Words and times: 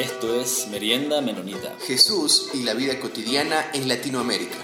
Esto 0.00 0.40
es 0.40 0.66
Merienda 0.68 1.20
Menonita. 1.20 1.76
Jesús 1.86 2.48
y 2.54 2.62
la 2.62 2.72
vida 2.72 2.98
cotidiana 2.98 3.66
en 3.74 3.86
Latinoamérica. 3.86 4.56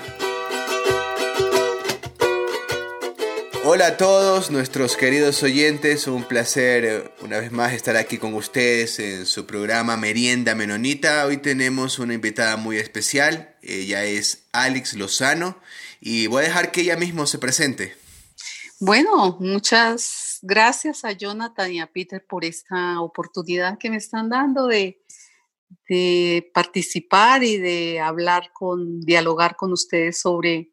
Hola 3.62 3.88
a 3.88 3.96
todos 3.98 4.50
nuestros 4.50 4.96
queridos 4.96 5.43
oyentes, 5.43 6.07
un 6.07 6.25
placer 6.25 6.84
eh, 6.86 7.11
una 7.20 7.38
vez 7.38 7.52
más 7.52 7.75
estar 7.75 7.98
aquí 7.98 8.16
con 8.16 8.32
ustedes 8.32 8.98
en 8.98 9.27
su 9.27 9.45
programa 9.45 9.98
Merienda 9.98 10.54
Menonita. 10.54 11.27
Hoy 11.27 11.37
tenemos 11.37 11.98
una 11.98 12.14
invitada 12.14 12.57
muy 12.57 12.79
especial, 12.79 13.57
ella 13.61 14.05
es 14.05 14.46
Alex 14.53 14.95
Lozano 14.95 15.59
y 16.00 16.29
voy 16.29 16.45
a 16.45 16.46
dejar 16.46 16.73
que 16.73 16.80
ella 16.80 16.96
mismo 16.96 17.27
se 17.27 17.37
presente. 17.37 17.95
Bueno, 18.80 19.37
muchas 19.39 20.39
gracias 20.41 21.05
a 21.05 21.12
Jonathan 21.12 21.73
y 21.73 21.80
a 21.80 21.87
Peter 21.87 22.24
por 22.27 22.46
esta 22.46 23.02
oportunidad 23.02 23.77
que 23.77 23.91
me 23.91 23.96
están 23.96 24.30
dando 24.30 24.66
de, 24.66 24.98
de 25.88 26.51
participar 26.55 27.43
y 27.43 27.59
de 27.59 28.01
hablar 28.01 28.51
con, 28.52 29.01
dialogar 29.01 29.57
con 29.57 29.73
ustedes 29.73 30.20
sobre 30.20 30.73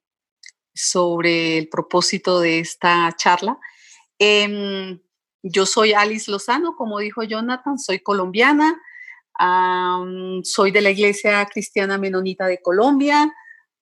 sobre 0.73 1.57
el 1.57 1.69
propósito 1.69 2.39
de 2.39 2.59
esta 2.59 3.13
charla. 3.15 3.59
Em, 4.17 4.99
yo 5.43 5.65
soy 5.65 5.93
Alice 5.93 6.29
Lozano, 6.31 6.75
como 6.75 6.99
dijo 6.99 7.23
Jonathan, 7.23 7.77
soy 7.77 7.99
colombiana, 7.99 8.81
soy 10.43 10.71
de 10.71 10.81
la 10.81 10.91
Iglesia 10.91 11.45
Cristiana 11.47 11.97
Menonita 11.97 12.45
de 12.47 12.61
Colombia, 12.61 13.33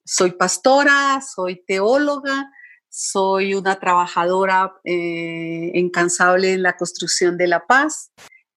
soy 0.04 0.32
pastora, 0.32 1.22
soy 1.22 1.64
teóloga, 1.66 2.52
soy 2.90 3.54
una 3.54 3.80
trabajadora 3.80 4.74
eh, 4.84 5.72
incansable 5.76 6.54
en 6.54 6.64
la 6.64 6.76
construcción 6.78 7.38
de 7.38 7.48
la 7.48 7.66
paz, 7.66 8.12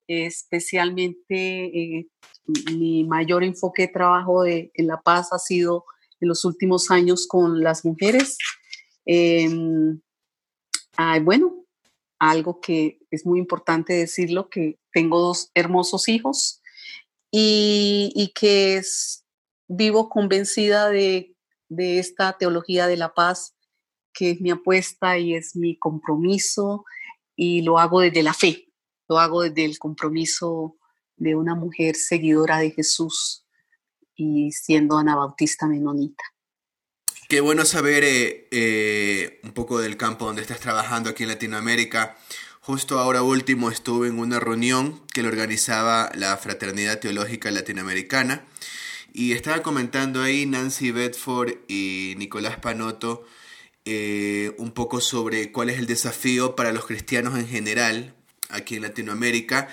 especialmente 0.09 1.35
eh, 1.37 2.09
mi 2.47 3.05
mayor 3.05 3.43
enfoque 3.43 3.83
de 3.83 3.89
trabajo 3.89 4.45
en 4.45 4.87
la 4.87 5.01
paz 5.01 5.33
ha 5.33 5.39
sido 5.39 5.85
en 6.21 6.29
los 6.29 6.45
últimos 6.45 6.91
años 6.91 7.27
con 7.27 7.61
las 7.63 7.85
mujeres. 7.85 8.39
Em, 9.05 10.01
bueno, 11.23 11.65
algo 12.19 12.61
que 12.61 12.99
es 13.11 13.27
muy 13.27 13.39
importante 13.39 13.93
decirlo, 13.93 14.49
que 14.49 14.79
tengo 14.93 15.21
dos 15.21 15.51
hermosos 15.55 16.09
hijos 16.09 16.63
y, 17.31 18.33
que 18.35 18.77
es, 18.77 19.25
vivo 19.67 20.09
convencida 20.09 20.89
de, 20.89 21.35
de 21.69 21.99
esta 21.99 22.37
teología 22.39 22.87
de 22.87 22.97
la 22.97 23.15
paz, 23.15 23.57
que 24.13 24.33
es 24.33 24.41
mi 24.41 24.51
apuesta 24.51 25.19
y 25.19 25.35
es 25.35 25.57
mi 25.57 25.77
compromiso 25.79 26.85
y 27.35 27.63
lo 27.63 27.79
hago 27.79 28.01
desde 28.01 28.23
la 28.23 28.35
fe, 28.35 28.69
lo 29.09 29.19
hago 29.19 29.43
desde 29.43 29.65
el 29.65 29.79
compromiso 29.79 30.77
de 31.17 31.35
una 31.35 31.55
mujer 31.55 31.97
seguidora 31.97 32.59
de 32.59 32.71
Jesús 32.71 33.45
y 34.15 34.53
siendo 34.53 34.99
anabautista 34.99 35.67
menonita. 35.67 36.25
Qué 37.29 37.41
bueno 37.41 37.65
saber 37.65 38.05
eh, 38.05 38.49
eh, 38.51 39.41
un 39.43 39.53
poco 39.53 39.81
del 39.81 39.97
campo 39.97 40.27
donde 40.27 40.43
estás 40.43 40.61
trabajando 40.61 41.11
aquí 41.11 41.23
en 41.23 41.31
Latinoamérica. 41.31 42.17
Justo 42.61 42.99
ahora 42.99 43.23
último 43.23 43.71
estuve 43.71 44.09
en 44.09 44.19
una 44.19 44.41
reunión 44.41 45.03
que 45.13 45.23
lo 45.23 45.29
organizaba 45.29 46.11
la 46.15 46.37
Fraternidad 46.37 47.01
Teológica 47.01 47.51
Latinoamericana 47.51 48.45
y 49.13 49.33
estaba 49.33 49.63
comentando 49.63 50.23
ahí 50.23 50.45
Nancy 50.45 50.91
Bedford 50.91 51.55
y 51.69 52.15
Nicolás 52.19 52.59
Panotto 52.59 53.25
eh, 53.85 54.55
un 54.59 54.73
poco 54.73 55.01
sobre 55.01 55.53
cuál 55.53 55.71
es 55.71 55.79
el 55.79 55.87
desafío 55.87 56.57
para 56.57 56.73
los 56.73 56.87
cristianos 56.87 57.39
en 57.39 57.47
general 57.47 58.15
aquí 58.49 58.77
en 58.77 58.83
Latinoamérica. 58.83 59.69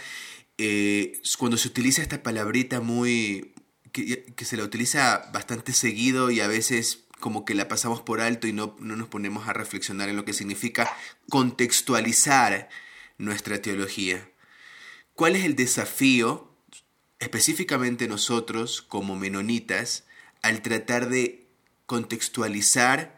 Cuando 1.38 1.58
se 1.58 1.68
utiliza 1.68 2.02
esta 2.02 2.24
palabrita 2.24 2.82
muy, 2.82 3.54
que, 3.92 4.46
se 4.46 4.58
la 4.58 4.64
utiliza 4.64 5.30
bastante 5.34 5.74
seguido 5.74 6.32
y 6.32 6.40
a 6.40 6.48
veces 6.48 7.06
como 7.20 7.46
que 7.46 7.56
la 7.56 7.68
pasamos 7.68 8.02
por 8.02 8.22
alto 8.22 8.48
y 8.48 8.54
no, 8.54 8.76
no 8.80 8.96
nos 8.96 9.08
ponemos 9.08 9.48
a 9.48 9.54
reflexionar 9.54 10.10
en 10.10 10.16
lo 10.16 10.26
que 10.26 10.34
significa 10.34 10.92
contextualizar 11.30 12.70
nuestra 13.18 13.62
teología. 13.62 14.30
¿Cuál 15.14 15.36
es 15.36 15.46
el 15.46 15.56
desafío, 15.56 16.52
específicamente 17.20 18.08
nosotros 18.08 18.82
como 18.82 19.16
menonitas, 19.16 20.06
al 20.42 20.62
tratar 20.62 21.10
de 21.10 21.48
contextualizar 21.86 23.18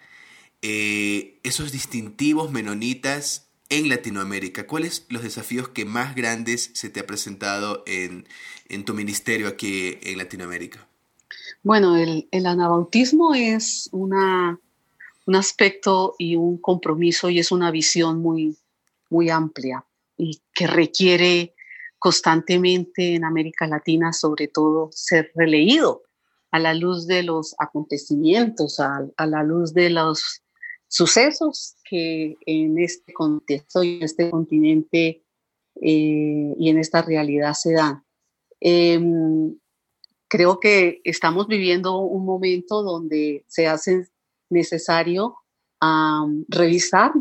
eh, 0.61 1.39
esos 1.43 1.71
distintivos 1.71 2.51
menonitas 2.51 3.42
en 3.73 3.89
Latinoamérica? 3.89 4.67
¿Cuáles 4.67 5.05
los 5.09 5.23
desafíos 5.23 5.69
que 5.69 5.85
más 5.85 6.15
grandes 6.15 6.69
se 6.73 6.89
te 6.89 6.99
ha 6.99 7.07
presentado 7.07 7.83
en, 7.87 8.27
en 8.69 8.85
tu 8.85 8.93
ministerio 8.93 9.47
aquí 9.47 9.97
en 10.03 10.17
Latinoamérica? 10.17 10.87
Bueno, 11.63 11.95
el, 11.95 12.45
anabautismo 12.45 13.33
es 13.33 13.89
una, 13.91 14.59
un 15.25 15.35
aspecto 15.35 16.15
y 16.19 16.35
un 16.35 16.57
compromiso 16.57 17.29
y 17.29 17.39
es 17.39 17.51
una 17.51 17.71
visión 17.71 18.19
muy, 18.19 18.57
muy 19.09 19.29
amplia 19.29 19.83
y 20.17 20.41
que 20.53 20.67
requiere 20.67 21.55
constantemente 21.97 23.15
en 23.15 23.23
América 23.23 23.65
Latina, 23.65 24.13
sobre 24.13 24.49
todo, 24.49 24.89
ser 24.91 25.31
releído 25.35 26.03
a 26.51 26.59
la 26.59 26.75
luz 26.75 27.07
de 27.07 27.23
los 27.23 27.55
acontecimientos, 27.57 28.79
a, 28.79 29.07
la 29.25 29.41
luz 29.41 29.73
de 29.73 29.89
los 29.89 30.42
sucesos 30.93 31.75
que 31.89 32.37
en 32.45 32.77
este 32.77 33.13
contexto 33.13 33.83
y 33.83 33.97
en 33.97 34.03
este 34.03 34.29
continente 34.29 35.23
eh, 35.81 36.53
y 36.55 36.69
en 36.69 36.77
esta 36.77 37.01
realidad 37.01 37.53
se 37.55 37.73
dan. 37.73 38.03
Em, 38.59 39.57
creo 40.27 40.59
que 40.59 41.01
estamos 41.03 41.47
viviendo 41.47 41.97
un 41.97 42.25
momento 42.25 42.83
donde 42.83 43.43
se 43.47 43.65
hace 43.65 44.07
necesario 44.51 45.35
revisar 46.47 47.11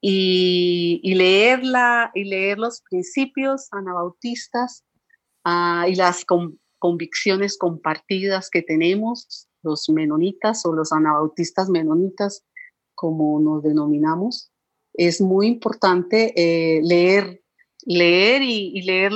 y, 0.00 1.14
leerla, 1.14 2.10
y 2.14 2.24
leer 2.24 2.58
los 2.58 2.80
principios 2.90 3.68
anabautistas 3.70 4.82
ah, 5.44 5.86
y 5.88 5.94
las 5.94 6.24
convicciones 6.78 7.56
compartidas 7.56 8.50
que 8.50 8.62
tenemos, 8.62 9.46
los 9.62 9.88
menonitas 9.90 10.66
o 10.66 10.72
los 10.72 10.90
anabautistas 10.92 11.68
menonitas, 11.68 12.44
como 12.94 13.40
nos 13.40 13.62
denominamos. 13.62 14.50
Es 14.92 15.20
muy 15.20 15.48
importante 15.48 16.32
eh, 16.36 16.80
leer, 16.82 17.42
leer 17.84 18.42
y, 18.42 18.80
leer 18.82 19.12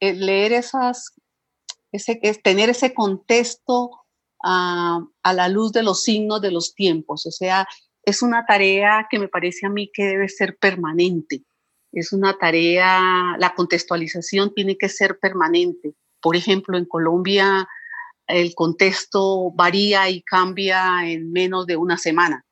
eh, 0.00 0.14
leer 0.14 0.52
esas, 0.52 1.12
ese, 1.90 2.20
es 2.22 2.42
tener 2.42 2.70
ese 2.70 2.94
contexto 2.94 3.90
ah, 4.44 5.04
a 5.22 5.32
la 5.32 5.48
luz 5.48 5.72
de 5.72 5.82
los 5.82 6.02
signos 6.02 6.40
de 6.40 6.52
los 6.52 6.74
tiempos. 6.74 7.26
O 7.26 7.30
sea, 7.30 7.66
es 8.04 8.22
una 8.22 8.46
tarea 8.46 9.06
que 9.10 9.18
me 9.18 9.28
parece 9.28 9.66
a 9.66 9.70
mí 9.70 9.90
que 9.92 10.04
debe 10.04 10.28
ser 10.28 10.56
permanente. 10.56 11.42
Es 11.92 12.12
una 12.12 12.38
tarea, 12.38 13.36
la 13.38 13.54
contextualización 13.54 14.54
tiene 14.54 14.78
que 14.78 14.88
ser 14.88 15.18
permanente. 15.18 15.94
Por 16.20 16.36
ejemplo, 16.36 16.78
en 16.78 16.86
Colombia 16.86 17.68
el 18.28 18.54
contexto 18.54 19.50
varía 19.50 20.08
y 20.08 20.22
cambia 20.22 21.06
en 21.06 21.32
menos 21.32 21.66
de 21.66 21.76
una 21.76 21.98
semana 21.98 22.46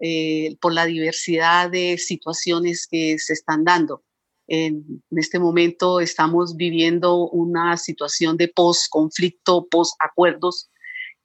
eh, 0.00 0.56
por 0.62 0.72
la 0.72 0.86
diversidad 0.86 1.70
de 1.70 1.98
situaciones 1.98 2.86
que 2.90 3.18
se 3.18 3.34
están 3.34 3.64
dando. 3.64 4.02
En, 4.48 5.02
este 5.10 5.38
momento 5.38 6.00
estamos 6.00 6.56
viviendo 6.56 7.28
una 7.28 7.76
situación 7.76 8.38
de 8.38 8.48
post-conflicto, 8.48 9.68
post-acuerdos, 9.70 10.70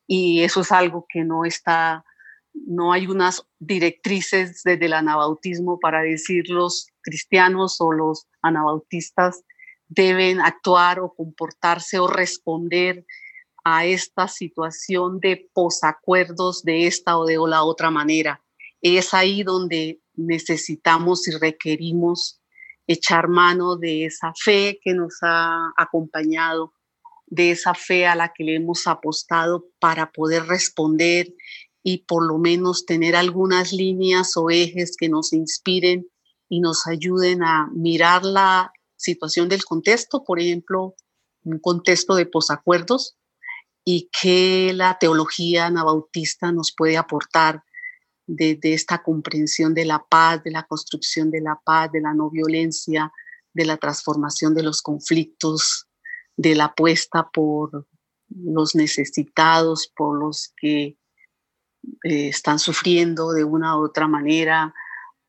y 0.06 0.41
eso 0.41 0.59
es 0.62 0.72
algo 0.72 1.06
que 1.08 1.24
no 1.24 1.46
está, 1.46 2.03
no 2.53 2.91
hay 2.91 3.08
unas 3.08 3.47
directrices 3.59 4.62
desde 4.63 4.86
el 4.86 4.94
anabautismo 4.94 5.80
para 5.80 6.02
decir 6.02 6.50
los 6.50 6.88
cristianos 7.02 7.78
o 7.80 7.94
los 7.94 8.28
anabautistas 8.42 9.44
deben 9.88 10.42
actuar 10.42 11.00
o 11.00 11.13
comportarse 11.13 11.98
o 11.98 12.07
responder 12.07 13.06
a 13.63 13.86
esta 13.86 14.28
situación 14.28 15.19
de 15.19 15.50
posacuerdos 15.54 16.62
de 16.63 16.88
esta 16.88 17.18
o 17.18 17.25
de 17.25 17.38
la 17.48 17.63
otra 17.63 17.89
manera. 17.89 18.44
Es 18.87 19.15
ahí 19.15 19.41
donde 19.41 19.99
necesitamos 20.13 21.27
y 21.27 21.31
requerimos 21.31 22.39
echar 22.85 23.29
mano 23.29 23.77
de 23.77 24.05
esa 24.05 24.31
fe 24.39 24.79
que 24.79 24.93
nos 24.93 25.15
ha 25.23 25.73
acompañado, 25.75 26.71
de 27.25 27.49
esa 27.49 27.73
fe 27.73 28.05
a 28.05 28.13
la 28.13 28.31
que 28.31 28.43
le 28.43 28.57
hemos 28.57 28.85
apostado 28.85 29.65
para 29.79 30.11
poder 30.11 30.43
responder 30.45 31.33
y 31.81 32.05
por 32.05 32.27
lo 32.27 32.37
menos 32.37 32.85
tener 32.85 33.15
algunas 33.15 33.73
líneas 33.73 34.37
o 34.37 34.51
ejes 34.51 34.95
que 34.95 35.09
nos 35.09 35.33
inspiren 35.33 36.05
y 36.47 36.59
nos 36.59 36.85
ayuden 36.85 37.41
a 37.41 37.67
mirar 37.73 38.23
la 38.23 38.71
situación 38.97 39.49
del 39.49 39.65
contexto, 39.65 40.23
por 40.23 40.39
ejemplo, 40.39 40.93
un 41.43 41.57
contexto 41.57 42.13
de 42.13 42.27
posacuerdos 42.27 43.17
y 43.83 44.11
que 44.11 44.73
la 44.75 44.99
teología 44.99 45.65
anabautista 45.65 46.51
nos 46.51 46.71
puede 46.71 46.97
aportar 46.97 47.63
de, 48.27 48.60
esta 48.63 49.04
comprensión 49.04 49.74
de 49.74 49.86
la 49.86 50.04
paz, 50.04 50.44
de 50.44 50.51
la 50.51 50.63
construcción 50.63 51.31
de 51.31 51.42
la 51.42 51.60
paz, 51.63 51.92
de 51.92 52.01
la 52.01 52.13
no 52.13 52.30
violencia, 52.30 53.12
de 53.54 53.66
la 53.66 53.77
transformación 53.77 54.54
de 54.54 54.63
los 54.63 54.81
conflictos, 54.81 55.88
de 56.36 56.56
la 56.56 56.66
apuesta 56.66 57.30
por 57.31 57.88
los 58.30 58.75
necesitados, 58.75 59.92
por 59.95 60.19
los 60.19 60.54
que 60.57 60.98
eh, 62.04 62.27
están 62.30 62.60
sufriendo 62.60 63.31
de 63.31 63.44
una 63.44 63.77
u 63.77 63.86
otra 63.86 64.07
manera, 64.07 64.74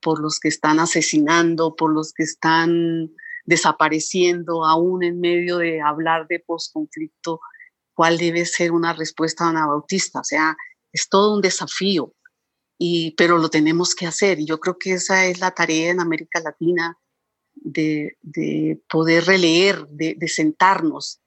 por 0.01 0.21
los 0.21 0.41
que 0.41 0.49
están 0.49 0.81
asesinando, 0.81 1.77
por 1.77 1.93
los 1.93 2.13
que 2.13 2.23
están 2.23 3.11
desapareciendo, 3.45 4.65
aún 4.65 5.05
en 5.05 5.21
medio 5.21 5.59
de 5.59 5.81
hablar 5.81 6.27
de 6.29 6.41
posconflicto, 6.41 7.41
cuál 7.95 8.19
debe 8.19 8.45
ser 8.45 8.73
una 8.73 8.93
respuesta 8.93 9.49
anabautista. 9.49 10.21
O 10.21 10.25
sea, 10.25 10.57
es 10.93 11.09
todo 11.09 11.35
un 11.35 11.41
desafío, 11.41 12.13
y, 12.79 13.13
pero 13.13 13.39
lo 13.39 13.49
tenemos 13.49 13.95
que 13.95 14.07
hacer. 14.07 14.41
Y 14.41 14.47
yo 14.47 14.61
creo 14.61 14.79
que 14.79 14.93
esa 14.95 15.27
es 15.27 15.41
la 15.41 15.53
tarea 15.53 15.91
en 15.91 16.01
América 16.01 16.41
Latina, 16.41 16.99
de, 17.55 18.17
de 18.23 18.81
poder 18.89 19.25
releer, 19.25 19.87
de, 19.89 20.17
sentarnos, 20.29 21.21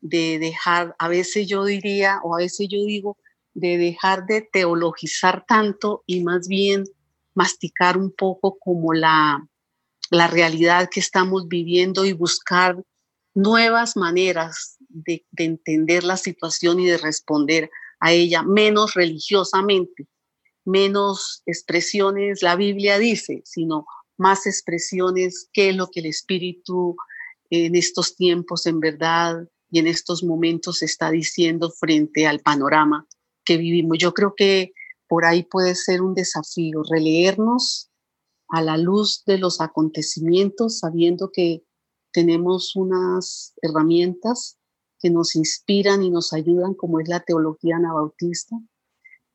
de 0.00 0.38
dejar, 0.38 0.94
a 0.98 1.08
veces 1.08 1.46
yo 1.46 1.64
diría, 1.64 2.20
o 2.22 2.34
a 2.34 2.38
veces 2.38 2.68
yo 2.68 2.84
digo, 2.84 3.16
de 3.54 3.78
dejar 3.78 4.26
de 4.26 4.42
teologizar 4.42 5.44
tanto 5.46 6.02
y 6.06 6.22
más 6.22 6.48
bien 6.48 6.84
masticar 7.34 7.96
un 7.96 8.10
poco 8.10 8.58
como 8.58 8.92
la, 8.92 9.46
la 10.10 10.26
realidad 10.26 10.88
que 10.90 11.00
estamos 11.00 11.48
viviendo 11.48 12.04
y 12.04 12.12
buscar 12.12 12.82
nuevas 13.34 13.96
maneras 13.96 14.76
de, 14.88 15.24
entender 15.36 16.04
la 16.04 16.16
situación 16.16 16.80
y 16.80 16.86
de 16.86 16.98
responder 16.98 17.70
a 18.00 18.12
ella, 18.12 18.42
menos 18.42 18.94
religiosamente, 18.94 20.06
menos 20.66 21.42
expresiones, 21.46 22.42
la 22.42 22.56
Biblia 22.56 22.98
dice, 22.98 23.42
sino 23.44 23.86
más 24.18 24.46
expresiones, 24.46 25.48
qué 25.52 25.70
es 25.70 25.76
lo 25.76 25.88
que 25.88 26.00
el 26.00 26.06
Espíritu 26.06 26.96
en 27.50 27.76
estos 27.76 28.16
tiempos 28.16 28.66
en 28.66 28.80
verdad 28.80 29.48
y 29.70 29.78
en 29.78 29.86
estos 29.86 30.24
momentos 30.24 30.82
está 30.82 31.10
diciendo 31.10 31.70
frente 31.70 32.26
al 32.26 32.40
panorama 32.40 33.06
que 33.44 33.56
vivimos. 33.56 33.98
Yo 33.98 34.12
creo 34.12 34.34
que 34.36 34.72
por 35.08 35.24
ahí 35.24 35.44
puede 35.44 35.74
ser 35.74 36.02
un 36.02 36.14
desafío, 36.14 36.82
releernos 36.90 37.90
a 38.48 38.62
la 38.62 38.76
luz 38.76 39.22
de 39.24 39.38
los 39.38 39.60
acontecimientos, 39.60 40.80
sabiendo 40.80 41.30
que 41.32 41.64
tenemos 42.12 42.74
unas 42.74 43.54
herramientas 43.62 44.58
que 44.98 45.10
nos 45.10 45.36
inspiran 45.36 46.02
y 46.02 46.10
nos 46.10 46.32
ayudan, 46.32 46.74
como 46.74 47.00
es 47.00 47.08
la 47.08 47.20
teología 47.20 47.76
anabautista, 47.76 48.56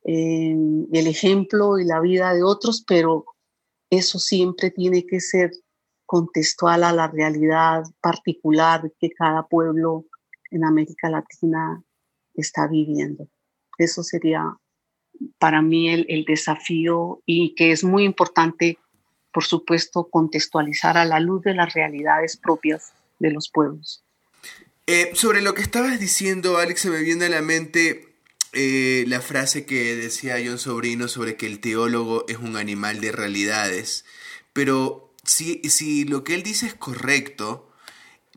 eh, 0.03 0.56
el 0.92 1.07
ejemplo 1.07 1.80
y 1.80 1.86
la 1.86 2.00
vida 2.00 2.33
de 2.33 2.44
otros, 2.44 2.83
pero 2.88 3.25
eso 3.89 4.19
siempre 4.19 4.71
tiene 4.71 5.06
que 5.06 5.19
ser 5.19 5.51
contextual 6.06 6.83
a 6.83 6.92
la 6.92 7.07
realidad 7.07 7.83
particular 8.01 8.92
que 9.00 9.12
cada 9.12 9.48
pueblo 9.48 10.06
en 10.50 10.65
América 10.65 11.09
Latina 11.09 11.83
está 12.33 12.68
viviendo. 12.68 13.27
Eso 13.77 14.03
sería 14.03 14.57
para 15.38 15.62
mí 15.62 15.89
el, 15.89 16.25
desafío 16.25 17.21
y 17.25 17.53
que 17.56 17.71
es 17.71 17.83
muy 17.83 18.03
importante, 18.03 18.77
por 19.31 19.44
supuesto, 19.44 20.09
contextualizar 20.09 20.98
a 20.98 21.06
la 21.06 21.19
luz 21.19 21.44
de 21.44 21.53
las 21.53 21.74
realidades 21.74 22.38
propias 22.38 22.94
de 23.19 23.31
los 23.31 23.50
pueblos. 23.50 24.03
Eh, 24.88 25.12
sobre 25.13 25.42
lo 25.42 25.53
que 25.53 25.62
estabas 25.62 26.00
diciendo, 26.00 26.57
Alex, 26.57 26.81
se 26.81 26.89
me 26.89 27.01
viene 27.01 27.25
a 27.25 27.30
la 27.30 27.42
mente 27.42 28.11
eh, 28.53 29.06
la 29.07 29.21
frase 29.21 29.65
que 29.65 29.95
decía 29.95 30.42
John 30.44 30.59
Sobrino 30.59 31.07
sobre 31.07 31.38
que 31.38 31.48
el 31.48 31.59
teólogo 31.59 32.25
es 32.27 32.38
un 32.38 32.57
animal 32.57 33.00
de 33.01 33.12
realidades. 33.12 34.06
Pero 34.53 35.13
si, 35.24 35.62
si 35.69 36.03
lo 36.06 36.24
que 36.24 36.36
él 36.36 36.44
dice 36.44 36.65
es 36.68 36.74
correcto, 36.74 37.71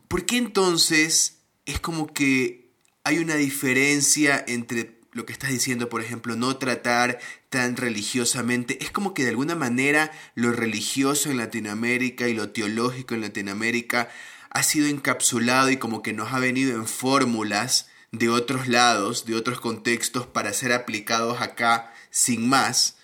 ¿por 0.07 0.25
qué 0.25 0.37
entonces 0.37 1.39
es 1.65 1.79
como 1.79 2.07
que 2.13 2.71
hay 3.03 3.19
una 3.19 3.35
diferencia 3.35 4.43
entre 4.47 4.95
lo 5.11 5.25
que 5.25 5.31
estás 5.31 5.49
diciendo, 5.49 5.87
por 5.87 6.01
ejemplo, 6.01 6.35
no 6.35 6.57
tratar 6.57 7.19
tan 7.49 7.77
religiosamente, 7.77 8.83
es 8.83 8.91
como 8.91 9.13
que 9.13 9.23
de 9.23 9.29
alguna 9.29 9.55
manera 9.55 10.11
lo 10.35 10.51
religioso 10.51 11.31
en 11.31 11.37
Latinoamérica 11.37 12.27
y 12.27 12.33
lo 12.33 12.49
teológico 12.49 13.15
en 13.15 13.21
Latinoamérica 13.21 14.09
ha 14.49 14.63
sido 14.63 14.87
encapsulado 14.87 15.69
y 15.69 15.77
como 15.77 16.01
que 16.01 16.11
nos 16.11 16.33
ha 16.33 16.39
venido 16.39 16.75
en 16.75 16.85
fórmulas 16.85 17.89
de 18.17 18.29
otros 18.29 18.67
lados, 18.67 19.25
de 19.25 19.35
otros 19.35 19.59
contextos 19.59 20.27
para 20.27 20.53
ser 20.53 20.71
aplicados 20.71 21.41
acá 21.41 21.93
sin 22.09 22.47
más. 22.47 22.97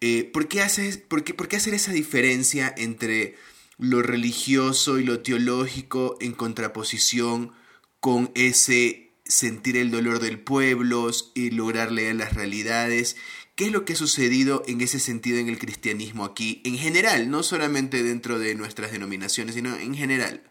Eh, 0.00 0.24
¿por, 0.32 0.48
qué 0.48 0.64
por, 1.08 1.24
qué, 1.24 1.34
¿Por 1.34 1.48
qué 1.48 1.56
hacer 1.56 1.74
esa 1.74 1.92
diferencia 1.92 2.72
entre 2.76 3.36
lo 3.78 4.02
religioso 4.02 4.98
y 4.98 5.04
lo 5.04 5.20
teológico 5.20 6.16
en 6.20 6.32
contraposición 6.32 7.52
con 8.00 8.30
ese 8.34 9.12
sentir 9.24 9.76
el 9.76 9.90
dolor 9.90 10.18
del 10.18 10.40
pueblo 10.40 11.10
y 11.34 11.50
lograr 11.50 11.92
leer 11.92 12.16
las 12.16 12.34
realidades? 12.34 13.16
¿Qué 13.54 13.66
es 13.66 13.72
lo 13.72 13.84
que 13.84 13.92
ha 13.92 13.96
sucedido 13.96 14.62
en 14.66 14.80
ese 14.80 14.98
sentido 14.98 15.38
en 15.38 15.48
el 15.48 15.58
cristianismo 15.58 16.24
aquí, 16.24 16.62
en 16.64 16.78
general, 16.78 17.30
no 17.30 17.42
solamente 17.42 18.02
dentro 18.02 18.38
de 18.38 18.54
nuestras 18.54 18.90
denominaciones, 18.90 19.54
sino 19.54 19.76
en 19.76 19.94
general? 19.94 20.49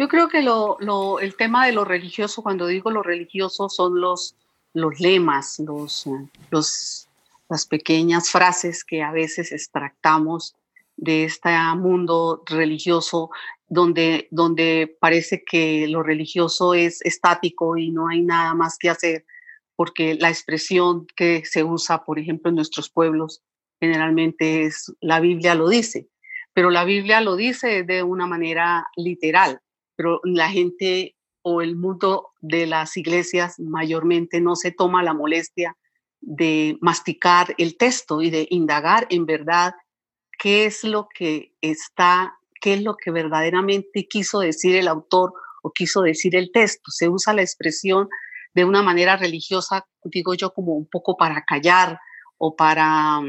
Yo 0.00 0.08
creo 0.08 0.30
que 0.30 0.40
lo, 0.40 0.78
lo, 0.80 1.20
el 1.20 1.36
tema 1.36 1.66
de 1.66 1.72
lo 1.72 1.84
religioso, 1.84 2.42
cuando 2.42 2.66
digo 2.66 2.90
lo 2.90 3.02
religioso, 3.02 3.68
son 3.68 4.00
los, 4.00 4.34
los 4.72 4.98
lemas, 4.98 5.58
los, 5.58 6.08
los, 6.48 7.06
las 7.50 7.66
pequeñas 7.66 8.30
frases 8.30 8.82
que 8.82 9.02
a 9.02 9.12
veces 9.12 9.52
extractamos 9.52 10.56
de 10.96 11.24
este 11.24 11.50
mundo 11.76 12.42
religioso 12.46 13.28
donde, 13.68 14.26
donde 14.30 14.96
parece 14.98 15.44
que 15.44 15.86
lo 15.86 16.02
religioso 16.02 16.72
es 16.72 17.02
estático 17.02 17.76
y 17.76 17.90
no 17.90 18.08
hay 18.08 18.22
nada 18.22 18.54
más 18.54 18.78
que 18.78 18.88
hacer, 18.88 19.26
porque 19.76 20.14
la 20.14 20.30
expresión 20.30 21.06
que 21.14 21.42
se 21.44 21.62
usa, 21.62 22.06
por 22.06 22.18
ejemplo, 22.18 22.48
en 22.48 22.54
nuestros 22.54 22.88
pueblos, 22.88 23.42
generalmente 23.78 24.64
es, 24.64 24.94
la 25.02 25.20
Biblia 25.20 25.54
lo 25.54 25.68
dice, 25.68 26.08
pero 26.54 26.70
la 26.70 26.84
Biblia 26.84 27.20
lo 27.20 27.36
dice 27.36 27.82
de 27.82 28.02
una 28.02 28.26
manera 28.26 28.88
literal 28.96 29.60
pero 30.00 30.18
la 30.24 30.48
gente 30.48 31.14
o 31.42 31.60
el 31.60 31.76
mundo 31.76 32.30
de 32.40 32.66
las 32.66 32.96
iglesias 32.96 33.60
mayormente 33.60 34.40
no 34.40 34.56
se 34.56 34.72
toma 34.72 35.02
la 35.02 35.12
molestia 35.12 35.76
de 36.22 36.78
masticar 36.80 37.54
el 37.58 37.76
texto 37.76 38.22
y 38.22 38.30
de 38.30 38.46
indagar 38.48 39.06
en 39.10 39.26
verdad 39.26 39.74
qué 40.38 40.64
es 40.64 40.84
lo 40.84 41.06
que 41.14 41.52
está, 41.60 42.32
qué 42.62 42.72
es 42.72 42.82
lo 42.82 42.96
que 42.96 43.10
verdaderamente 43.10 44.08
quiso 44.08 44.40
decir 44.40 44.74
el 44.74 44.88
autor 44.88 45.34
o 45.62 45.70
quiso 45.70 46.00
decir 46.00 46.34
el 46.34 46.50
texto. 46.50 46.90
Se 46.90 47.10
usa 47.10 47.34
la 47.34 47.42
expresión 47.42 48.08
de 48.54 48.64
una 48.64 48.82
manera 48.82 49.18
religiosa, 49.18 49.84
digo 50.04 50.32
yo, 50.32 50.54
como 50.54 50.76
un 50.76 50.88
poco 50.88 51.18
para 51.18 51.44
callar 51.46 51.98
o 52.38 52.56
para, 52.56 53.20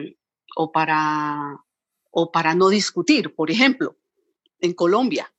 o 0.55 0.71
para, 0.71 1.57
o 2.11 2.31
para 2.31 2.55
no 2.55 2.69
discutir. 2.69 3.35
Por 3.35 3.51
ejemplo, 3.51 3.97
en 4.61 4.71
Colombia, 4.71 5.29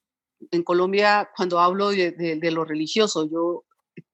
en 0.51 0.63
Colombia, 0.63 1.31
cuando 1.37 1.61
hablo 1.61 1.91
de, 1.91 2.51
lo 2.51 2.65
religioso, 2.65 3.29
yo 3.31 3.65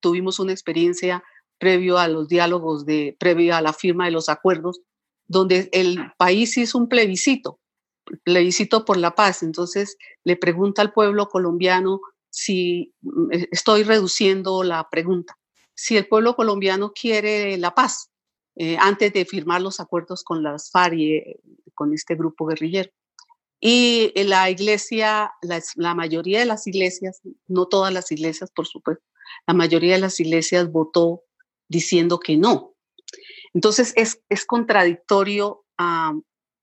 tuvimos 0.00 0.38
una 0.38 0.52
experiencia 0.52 1.23
previo 1.58 1.99
a 1.99 2.08
los 2.08 2.28
diálogos, 2.28 2.87
de, 2.87 3.16
previo 3.18 3.54
a 3.56 3.62
la 3.62 3.73
firma 3.73 4.04
de 4.04 4.12
los 4.12 4.28
acuerdos, 4.28 4.80
donde 5.26 5.68
el 5.73 5.99
país 6.16 6.56
hizo 6.56 6.78
un 6.78 6.88
plebiscito, 6.88 7.61
plebiscito 8.25 8.85
por 8.85 8.97
la 8.97 9.14
paz. 9.14 9.42
Entonces 9.42 9.97
le 10.25 10.37
pregunta 10.37 10.82
al 10.82 10.92
pueblo 10.92 11.28
colombiano 11.28 12.00
si 12.30 12.94
mm, 13.02 13.32
eh, 13.32 13.49
estoy 13.50 13.82
reduciendo 13.82 14.62
la 14.62 14.88
pregunta, 14.90 15.37
si 15.75 15.97
el 15.97 16.06
pueblo 16.06 16.35
colombiano 16.35 16.92
quiere 16.92 17.56
la 17.58 17.75
paz 17.75 18.11
eh, 18.56 18.76
antes 18.78 19.12
de 19.12 19.25
firmar 19.25 19.62
los 19.62 19.80
acuerdos 19.80 20.25
con 20.25 20.42
las 20.42 20.70
FARC 20.70 20.94
y 20.94 21.16
eh, 21.16 21.40
con 21.75 21.92
este 21.92 22.14
grupo 22.14 22.47
guerrillero. 22.47 22.90
Y 23.60 24.12
la 24.24 24.50
iglesia, 24.50 25.32
la, 25.42 25.94
mayoría 25.94 26.38
de 26.40 26.46
las 26.46 26.66
iglesias, 26.66 27.20
no 27.48 27.66
todas 27.66 27.92
las 27.92 28.12
iglesias, 28.12 28.50
por 28.52 28.66
supuesto, 28.66 29.04
la 29.46 29.54
mayoría 29.54 29.94
de 29.94 30.00
las 30.00 30.20
iglesias 30.20 30.70
votó 30.70 31.24
diciendo 31.68 32.20
que 32.20 32.36
no. 32.36 32.74
Entonces 33.54 33.92
es, 33.96 34.22
es 34.28 34.44
contradictorio 34.44 35.64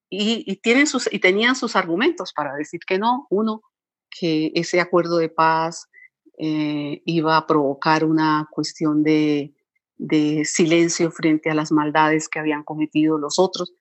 y, 0.10 0.56
tienen 0.58 0.88
sus, 0.88 1.12
y 1.12 1.20
tenían 1.20 1.56
sus 1.56 1.76
argumentos 1.76 2.32
para 2.34 2.56
decir 2.56 2.80
que 2.88 2.98
no. 2.98 3.28
Uno, 3.30 3.62
que 4.10 4.52
ese 4.56 4.80
acuerdo 4.80 5.18
de 5.18 5.30
paz 5.30 5.90
eh, 6.38 7.02
iba 7.06 7.38
a 7.38 7.48
provocar 7.48 8.06
una 8.06 8.48
cuestión 8.52 9.04
de, 9.04 9.54
de 9.98 10.46
silencio 10.46 11.12
frente 11.12 11.50
a 11.50 11.56
las 11.56 11.72
maldades 11.72 12.30
que 12.30 12.40
habían 12.40 12.64
cometido 12.64 13.18
los 13.18 13.40
otros. 13.40 13.74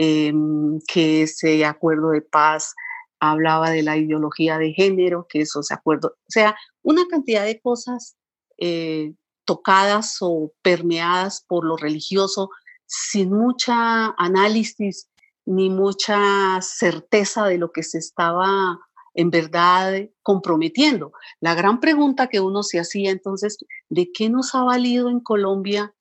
Em, 0.00 0.78
que 0.86 1.22
ese 1.22 1.64
acuerdo 1.64 2.10
de 2.10 2.22
paz 2.22 2.72
hablaba 3.18 3.70
de 3.70 3.82
la 3.82 3.96
ideología 3.96 4.56
de 4.56 4.72
género, 4.72 5.26
que 5.28 5.40
esos 5.40 5.72
acuerdos, 5.72 6.12
o 6.12 6.30
sea, 6.30 6.56
una 6.82 7.04
cantidad 7.08 7.44
de 7.44 7.60
cosas 7.60 8.16
eh, 8.58 9.12
tocadas 9.44 10.18
o 10.20 10.52
permeadas 10.62 11.44
por 11.48 11.64
lo 11.64 11.76
religioso 11.76 12.50
sin 12.86 13.32
mucha 13.32 14.14
análisis 14.18 15.08
ni 15.46 15.68
mucha 15.68 16.60
certeza 16.60 17.46
de 17.46 17.58
lo 17.58 17.72
que 17.72 17.82
se 17.82 17.98
estaba 17.98 18.78
en 19.14 19.30
verdad 19.30 19.94
comprometiendo. 20.22 21.12
La 21.40 21.54
gran 21.54 21.80
pregunta 21.80 22.28
que 22.28 22.38
uno 22.38 22.62
se 22.62 22.78
hacía 22.78 23.10
entonces, 23.10 23.58
¿de 23.88 24.12
qué 24.12 24.30
nos 24.30 24.54
ha 24.54 24.62
valido 24.62 25.08
en 25.08 25.18
Colombia 25.18 25.92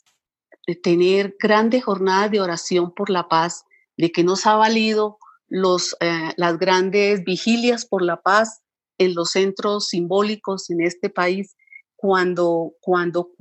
tener 0.84 1.36
grandes 1.39 1.84
jornadas 1.84 2.30
de 2.30 2.42
oración 2.42 2.94
por 2.94 3.10
la 3.10 3.27
paz? 3.27 3.63
¿De 3.98 4.12
qué 4.12 4.24
nos 4.24 4.46
ha 4.46 4.56
valido 4.56 5.18
los, 5.48 5.96
eh, 6.00 6.32
las 6.38 6.58
grandes 6.58 7.24
vigilias 7.24 7.86
por 7.86 8.04
la 8.04 8.22
paz 8.22 8.62
en 8.98 9.16
los 9.16 9.32
centros 9.32 9.88
simbólicos 9.88 10.70
en 10.70 10.82
este 10.82 11.10
país 11.10 11.56
cuando, 11.96 12.74
cuando 12.80 13.32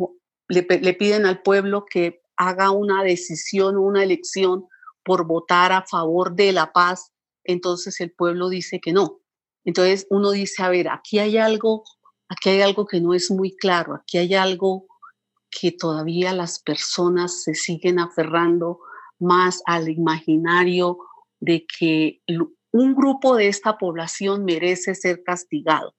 le, 0.49 0.67
le 0.81 0.95
piden 0.95 1.27
al 1.27 1.43
pueblo 1.43 1.85
que 1.89 2.23
haga 2.37 2.71
una 2.71 3.03
decisión, 3.03 3.77
una 3.77 4.03
elección 4.03 4.67
por 5.05 5.27
votar 5.27 5.73
a 5.73 5.85
favor 5.87 6.35
de 6.35 6.53
la 6.53 6.73
paz, 6.73 7.13
entonces 7.45 8.01
el 8.01 8.13
pueblo 8.13 8.49
dice 8.49 8.81
que 8.81 8.93
no. 8.93 9.21
Entonces 9.65 10.07
uno 10.11 10.31
dice, 10.31 10.63
a 10.63 10.69
ver, 10.69 10.89
aquí 10.89 11.19
hay 11.19 11.39
algo, 11.39 11.85
aquí 12.29 12.51
hay 12.51 12.63
algo 12.63 12.87
que 12.87 13.01
no 13.01 13.15
es 13.15 13.31
muy 13.31 13.57
claro, 13.57 13.95
aquí 13.95 14.19
hay 14.19 14.35
algo 14.35 14.87
que 15.51 15.73
todavía 15.73 16.33
las 16.33 16.59
personas 16.59 17.43
se 17.43 17.55
siguen 17.55 17.99
aferrando 17.99 18.81
más 19.19 19.63
al 19.67 19.89
imaginario 19.89 20.99
de 21.41 21.67
que 21.67 22.21
un 22.73 22.95
grupo 22.95 23.37
de 23.37 23.49
esta 23.49 23.79
población 23.79 24.45
merece 24.45 24.95
ser 24.95 25.23
castigado 25.23 25.95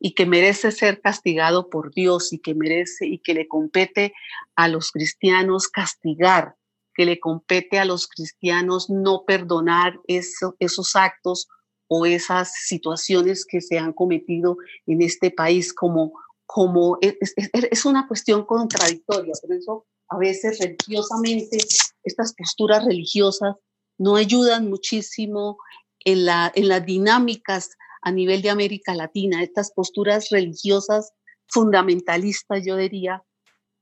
y 0.00 0.14
que 0.14 0.26
merece 0.26 0.70
ser 0.72 1.00
castigado 1.00 1.70
por 1.70 1.92
Dios 1.92 2.32
y 2.32 2.38
que 2.38 2.54
merece 2.54 3.06
y 3.06 3.18
que 3.18 3.34
le 3.34 3.48
compete 3.48 4.12
a 4.56 4.68
los 4.68 4.90
cristianos 4.90 5.68
castigar, 5.68 6.56
que 6.94 7.04
le 7.04 7.20
compete 7.20 7.78
a 7.78 7.84
los 7.84 8.08
cristianos 8.08 8.88
no 8.90 9.24
perdonar 9.26 9.98
esos 10.06 10.96
actos 10.96 11.48
o 11.88 12.06
esas 12.06 12.52
situaciones 12.52 13.44
que 13.44 13.60
se 13.60 13.78
han 13.78 13.92
cometido 13.92 14.56
en 14.86 15.02
este 15.02 15.30
país 15.30 15.72
como, 15.72 16.12
como 16.46 16.98
es, 17.00 17.16
es, 17.36 17.84
una 17.84 18.08
cuestión 18.08 18.44
contradictoria. 18.46 19.32
Por 19.40 19.52
eso 19.52 19.86
a 20.08 20.18
veces 20.18 20.58
religiosamente 20.58 21.58
estas 22.02 22.34
posturas 22.34 22.84
religiosas 22.84 23.54
no 23.98 24.16
ayudan 24.16 24.68
muchísimo 24.68 25.56
en, 26.00 26.26
la, 26.26 26.52
en 26.54 26.68
las 26.68 26.84
dinámicas 26.84 27.70
a 28.02 28.10
nivel 28.10 28.42
de 28.42 28.50
América 28.50 28.94
Latina. 28.94 29.42
Estas 29.42 29.72
posturas 29.72 30.28
religiosas 30.30 31.12
fundamentalistas, 31.48 32.62
yo 32.64 32.76
diría, 32.76 33.22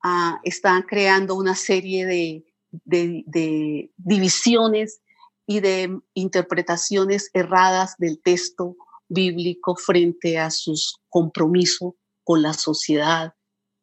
uh, 0.05 0.37
están 0.45 0.83
creando 0.83 1.35
una 1.35 1.55
serie 1.55 2.07
de, 2.07 2.45
de, 2.85 3.91
divisiones 3.97 5.01
y 5.47 5.61
de 5.61 5.99
interpretaciones 6.15 7.31
erradas 7.35 7.95
del 7.99 8.21
texto 8.23 8.77
bíblico 9.09 9.77
frente 9.77 10.39
a 10.39 10.51
sus 10.51 10.97
compromisos 11.09 11.95
con 12.25 12.43
la 12.43 12.55
sociedad 12.55 13.35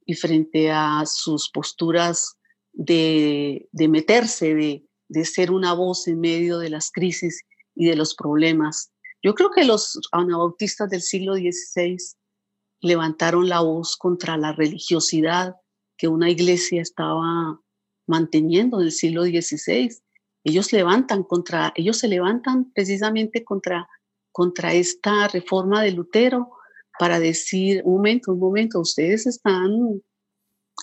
y 0.10 0.16
frente 0.16 0.72
a 0.72 1.04
sus 1.06 1.50
posturas 1.52 2.36
de, 2.74 3.68
meterse, 3.74 4.56
de, 4.56 4.86
de, 5.08 5.26
ser 5.26 5.52
una 5.52 5.74
voz 5.74 6.08
en 6.08 6.20
medio 6.20 6.58
de 6.58 6.70
las 6.70 6.92
crisis 6.92 7.44
y 7.76 7.86
de 7.86 7.96
los 7.96 8.16
problemas. 8.16 8.92
Yo 9.22 9.36
creo 9.36 9.52
que 9.52 9.66
los 9.66 10.00
anabautistas 10.12 10.90
del 10.90 11.02
siglo 11.02 11.36
XVI 11.36 11.98
levantaron 12.82 13.50
la 13.50 13.60
voz 13.60 13.96
contra 13.98 14.38
la 14.38 14.54
religiosidad 14.54 15.56
que 15.98 16.08
una 16.08 16.30
iglesia 16.30 16.82
estaba 16.82 17.62
manteniendo 18.08 18.80
en 18.80 18.86
el 18.86 18.92
siglo 18.92 19.24
XVI 19.24 19.90
ellos 20.44 20.72
levantan 20.72 21.24
contra, 21.24 21.74
ellos 21.76 21.98
se 21.98 22.08
levantan 22.08 22.72
precisamente 22.72 23.44
contra, 23.44 23.88
contra 24.32 24.74
esta 24.74 25.28
reforma 25.28 25.84
de 25.84 25.92
Lutero 25.92 26.52
para 27.00 27.20
decir, 27.22 27.82
un 27.86 27.96
momento, 27.96 28.34
un 28.34 28.40
momento, 28.40 28.82
ustedes 28.82 29.26
están, 29.26 30.02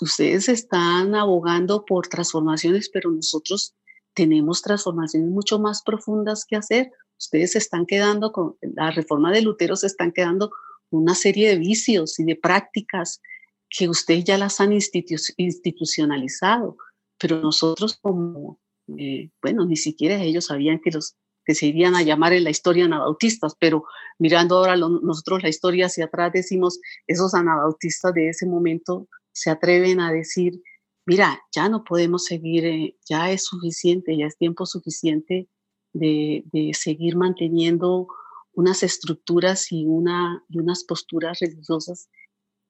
ustedes 0.00 0.48
están 0.48 1.14
abogando 1.14 1.84
por 1.84 2.08
transformaciones, 2.08 2.88
pero 2.88 3.10
nosotros 3.10 3.74
tenemos 4.14 4.62
transformaciones 4.62 5.28
mucho 5.28 5.58
más 5.58 5.82
profundas 5.82 6.46
que 6.46 6.56
hacer. 6.56 6.90
Ustedes 7.18 7.52
se 7.52 7.58
están 7.58 7.84
quedando 7.84 8.32
con, 8.32 8.56
la 8.62 8.92
reforma 8.92 9.30
de 9.30 9.42
Lutero 9.42 9.76
se 9.76 9.88
están 9.88 10.10
quedando 10.10 10.50
una 10.88 11.14
serie 11.14 11.50
de 11.50 11.58
vicios 11.58 12.18
y 12.18 12.24
de 12.24 12.36
prácticas 12.36 13.20
que 13.68 13.86
ustedes 13.86 14.24
ya 14.24 14.38
las 14.38 14.58
han 14.58 14.72
institucionalizado, 14.72 16.78
pero 17.18 17.40
nosotros 17.40 17.98
como, 18.00 18.58
eh, 18.96 19.28
bueno, 19.42 19.66
ni 19.66 19.76
siquiera 19.76 20.22
ellos 20.22 20.46
sabían 20.46 20.80
que 20.82 20.92
los 20.92 21.14
que 21.46 21.54
se 21.54 21.66
irían 21.66 21.94
a 21.94 22.02
llamar 22.02 22.32
en 22.32 22.44
la 22.44 22.50
historia 22.50 22.84
anabautistas, 22.84 23.54
pero 23.58 23.84
mirando 24.18 24.56
ahora 24.56 24.76
nosotros 24.76 25.42
la 25.42 25.48
historia 25.48 25.86
hacia 25.86 26.06
atrás 26.06 26.32
decimos, 26.32 26.80
esos 27.06 27.34
anabautistas 27.34 28.12
de 28.12 28.28
ese 28.30 28.46
momento 28.46 29.08
se 29.32 29.50
atreven 29.50 30.00
a 30.00 30.12
decir, 30.12 30.60
mira, 31.06 31.40
ya 31.54 31.68
no 31.68 31.84
podemos 31.84 32.24
seguir, 32.24 32.66
eh, 32.66 32.96
ya 33.08 33.30
es 33.30 33.44
suficiente, 33.44 34.16
ya 34.16 34.26
es 34.26 34.36
tiempo 34.36 34.66
suficiente 34.66 35.48
de, 35.92 36.42
de 36.52 36.72
seguir 36.74 37.16
manteniendo 37.16 38.08
unas 38.52 38.82
estructuras 38.82 39.70
y, 39.70 39.86
una, 39.86 40.44
y 40.48 40.58
unas 40.58 40.82
posturas 40.82 41.38
religiosas 41.40 42.08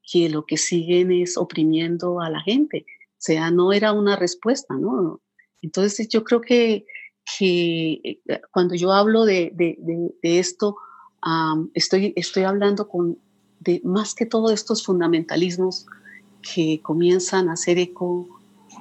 que 0.02 0.28
lo 0.28 0.45
que 0.45 0.56
siguen 0.59 1.11
es 1.12 1.37
oprimiendo 1.38 2.21
a 2.21 2.28
la 2.28 2.40
gente. 2.40 2.85
O 3.12 3.18
sea, 3.18 3.50
no 3.50 3.73
era 3.73 3.92
una 3.92 4.16
respuesta, 4.16 4.75
¿no? 4.75 5.23
Entonces 5.62 6.09
yo 6.09 6.23
creo 6.25 6.40
que, 6.40 6.85
que 7.38 7.92
eh, 8.02 8.40
cuando 8.50 8.75
yo 8.75 8.92
hablo 8.92 9.25
de, 9.25 9.52
de, 9.54 9.76
de, 10.23 10.38
esto, 10.38 10.76
estoy, 11.75 12.12
estoy 12.16 12.45
hablando 12.45 12.88
con, 12.88 13.18
de 13.61 13.80
más 13.85 14.14
que 14.14 14.26
todo 14.26 14.50
estos 14.52 14.85
fundamentalismos 14.85 15.87
que 16.40 16.80
comienzan 16.83 17.49
a 17.49 17.54
hacer 17.54 17.78
eco 17.78 18.28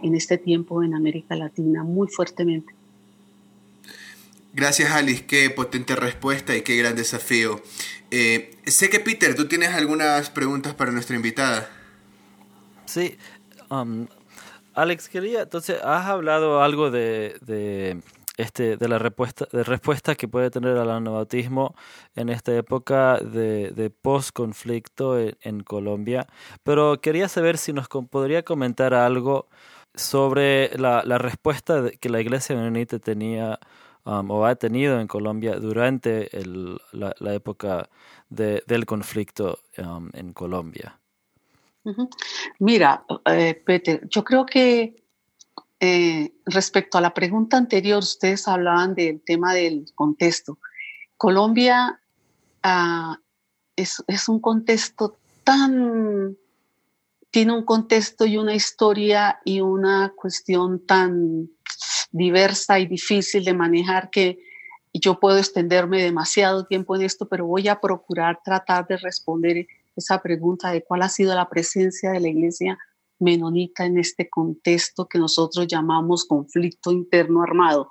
en 0.04 0.16
este 0.16 0.38
tiempo 0.38 0.84
en 0.84 0.94
América 0.94 1.36
Latina 1.36 1.84
muy 1.84 2.08
fuertemente. 2.08 2.74
Gracias 4.54 4.92
Alice, 4.92 5.26
qué 5.26 5.50
potente 5.50 5.96
respuesta 5.96 6.56
y 6.56 6.62
qué 6.62 6.78
gran 6.78 6.96
desafío. 6.96 7.62
Eh, 8.12 8.56
sé 8.66 8.90
que 8.90 9.00
Peter, 9.00 9.36
tú 9.36 9.48
tienes 9.48 9.74
algunas 9.74 10.30
preguntas 10.30 10.74
para 10.74 10.92
nuestra 10.92 11.16
invitada. 11.16 11.70
Sí, 12.86 13.18
um, 13.70 14.08
Alex, 14.76 15.10
quería, 15.10 15.42
entonces, 15.44 15.78
has 15.84 16.06
hablado 16.06 16.62
algo 16.62 16.92
de, 16.92 17.38
de, 17.42 18.02
este, 18.38 18.78
de 18.78 18.88
la 18.88 19.00
respuesta, 19.00 19.48
de 19.52 19.64
respuesta 19.64 20.16
que 20.16 20.28
puede 20.28 20.50
tener 20.50 20.78
al 20.78 20.92
anabautismo 20.92 21.76
en 22.16 22.30
esta 22.30 22.56
época 22.56 23.18
de, 23.20 23.72
de 23.72 23.90
post-conflicto 23.90 25.20
en, 25.20 25.64
Colombia, 25.64 26.28
pero 26.64 27.00
quería 27.02 27.28
saber 27.28 27.58
si 27.58 27.74
nos 27.74 27.88
podría 27.88 28.44
comentar 28.44 28.94
algo 28.94 29.48
sobre 29.94 30.78
la, 30.78 31.02
la 31.06 31.18
respuesta 31.18 31.90
que 32.00 32.10
la 32.10 32.20
iglesia 32.20 32.56
menonita 32.56 33.00
tenía 33.00 33.60
um, 34.04 34.30
o 34.32 34.46
ha 34.46 34.56
tenido 34.56 35.00
en 35.00 35.08
Colombia 35.08 35.56
durante 35.56 36.38
el, 36.38 36.78
la, 36.92 37.34
época 37.34 37.90
de, 38.30 38.64
del 38.68 38.86
conflicto 38.86 39.60
um, 39.78 40.10
en 40.14 40.34
Colombia. 40.34 41.00
Mira, 42.60 43.06
eh, 43.26 43.62
Peter, 43.64 44.08
yo 44.10 44.24
creo 44.24 44.46
que 44.46 45.05
eh, 45.80 46.34
respecto 46.46 46.98
a 46.98 47.02
la 47.02 47.14
pregunta 47.14 47.58
anterior, 47.58 48.00
ustedes 48.00 48.48
hablaban 48.48 48.96
del 48.96 49.22
tema 49.22 49.54
del 49.54 49.86
contexto. 49.94 50.58
Colombia 51.18 52.00
ah, 52.64 53.20
es, 53.76 54.04
es, 54.08 54.30
un 54.30 54.40
contexto 54.40 55.18
tan, 55.44 56.38
tiene 57.30 57.54
un 57.54 57.64
contexto 57.64 58.26
y 58.26 58.38
una 58.38 58.56
historia 58.56 59.40
y 59.44 59.62
una 59.62 60.14
cuestión 60.16 60.86
tan 60.86 61.50
diversa 62.12 62.80
y 62.80 62.86
difícil 62.86 63.44
de 63.44 63.54
manejar 63.54 64.10
que 64.10 64.40
yo 64.94 65.20
puedo 65.20 65.38
extenderme 65.38 66.02
demasiado 66.02 66.66
tiempo 66.66 66.96
en 66.96 67.02
esto, 67.02 67.28
pero 67.28 67.46
voy 67.46 67.68
a 67.68 67.82
procurar 67.82 68.40
tratar 68.44 68.88
de 68.88 68.96
responder 68.98 69.68
esa 69.96 70.22
pregunta 70.22 70.72
de 70.72 70.84
cuál 70.84 71.02
ha 71.02 71.10
sido 71.10 71.36
la 71.36 71.50
presencia 71.50 72.12
de 72.12 72.22
la 72.22 72.30
iglesia 72.30 72.78
menonita 73.20 73.86
en 73.86 73.98
este 73.98 74.30
contexto 74.30 75.08
que 75.08 75.20
nosotros 75.20 75.68
llamamos 75.68 76.26
conflicto 76.26 76.92
interno 76.92 77.44
armado. 77.44 77.90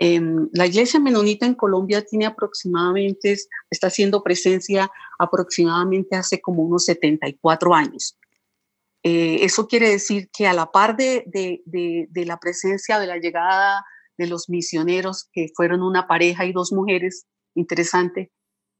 Em, 0.00 0.48
la 0.52 0.66
iglesia 0.66 1.00
menonita 1.00 1.44
en 1.44 1.54
Colombia 1.54 2.04
tiene 2.04 2.26
aproximadamente, 2.26 3.36
está 3.68 3.88
haciendo 3.88 4.22
presencia 4.22 4.88
aproximadamente 5.18 6.14
hace 6.16 6.40
como 6.40 6.62
unos 6.62 6.84
74 6.84 7.74
años. 7.74 8.16
Eh, 9.02 9.44
eso 9.44 9.66
quiere 9.66 9.90
decir 9.90 10.30
que 10.30 10.46
a 10.46 10.52
la 10.52 10.70
par 10.70 10.96
de, 10.96 11.24
de, 11.26 12.06
de, 12.08 12.26
la 12.26 12.38
presencia, 12.38 13.00
de 13.00 13.06
la 13.06 13.18
llegada 13.18 13.84
de 14.16 14.26
los 14.26 14.48
misioneros, 14.48 15.28
que 15.32 15.50
fueron 15.54 15.82
una 15.82 16.06
pareja 16.06 16.46
y 16.46 16.52
dos 16.52 16.72
mujeres, 16.72 17.26
interesante, 17.54 18.30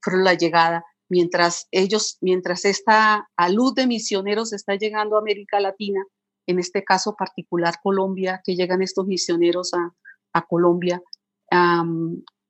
fueron 0.06 0.24
la 0.24 0.36
llegada, 0.36 0.86
mientras 1.10 1.68
ellos, 1.72 2.18
mientras 2.22 2.64
esta 2.66 3.28
a 3.36 3.50
luz 3.50 3.74
de 3.74 3.88
misioneros 3.88 4.54
está 4.54 4.76
llegando 4.76 5.16
a 5.16 5.20
América 5.20 5.60
Latina, 5.60 6.06
en 6.48 6.60
este 6.60 6.84
caso 6.84 7.16
particular 7.16 7.76
Colombia, 7.82 8.42
que 8.44 8.56
llegan 8.56 8.84
estos 8.84 9.08
misioneros 9.08 9.74
a, 9.74 9.94
a 10.34 10.42
Colombia, 10.44 11.02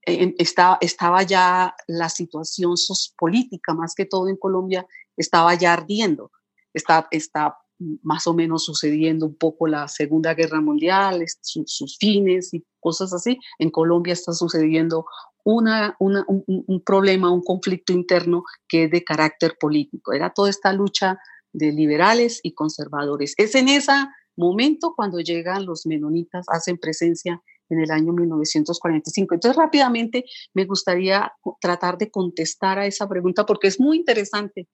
estaba, 0.06 0.78
estaba 0.82 1.24
ya 1.24 1.74
la 1.88 2.10
situación 2.10 2.76
política, 3.18 3.74
más 3.74 3.96
que 3.96 4.06
todo 4.06 4.28
en 4.28 4.36
Colombia, 4.36 4.86
estaba 5.16 5.56
ya 5.56 5.74
ardiendo. 5.74 6.32
Está, 6.74 7.08
está 7.12 7.58
más 8.04 8.28
o 8.28 8.34
menos 8.34 8.66
sucediendo 8.66 9.26
un 9.26 9.36
poco 9.36 9.68
la 9.68 9.88
Segunda 9.88 10.34
Guerra 10.34 10.62
Mundial, 10.62 11.24
sus, 11.42 11.98
fines 11.98 12.54
y 12.54 12.66
cosas 12.80 13.14
así. 13.14 13.40
En 13.60 13.70
Colombia 13.70 14.14
está 14.14 14.34
sucediendo 14.34 15.06
una, 15.46 15.96
un, 16.00 16.24
un, 16.28 16.84
problema, 16.84 17.32
un 17.32 17.44
conflicto 17.44 17.94
interno 17.94 18.44
que 18.68 18.86
es 18.86 18.92
de 18.92 19.04
carácter 19.04 19.56
político. 19.60 20.12
Era 20.12 20.32
toda 20.32 20.50
esta 20.50 20.74
lucha 20.74 21.20
de 21.54 21.72
liberales 21.72 22.40
y 22.44 22.54
conservadores. 22.54 23.36
Es 23.38 23.54
en 23.56 23.70
ese 23.70 23.94
momento 24.36 24.94
cuando 24.96 25.20
llegan 25.20 25.66
los 25.66 25.86
menonitas, 25.86 26.46
hacen 26.50 26.78
presencia 26.78 27.42
en 27.70 27.80
el 27.80 27.92
año 27.92 28.12
1945. 28.12 29.36
Entonces, 29.36 29.58
rápidamente 29.58 30.26
me 30.54 30.66
gustaría 30.66 31.32
tratar 31.62 31.98
de 31.98 32.10
contestar 32.10 32.80
a 32.80 32.88
esa 32.88 33.08
pregunta 33.08 33.46
porque 33.46 33.68
es 33.68 33.80
muy 33.80 33.98
interesante 33.98 34.68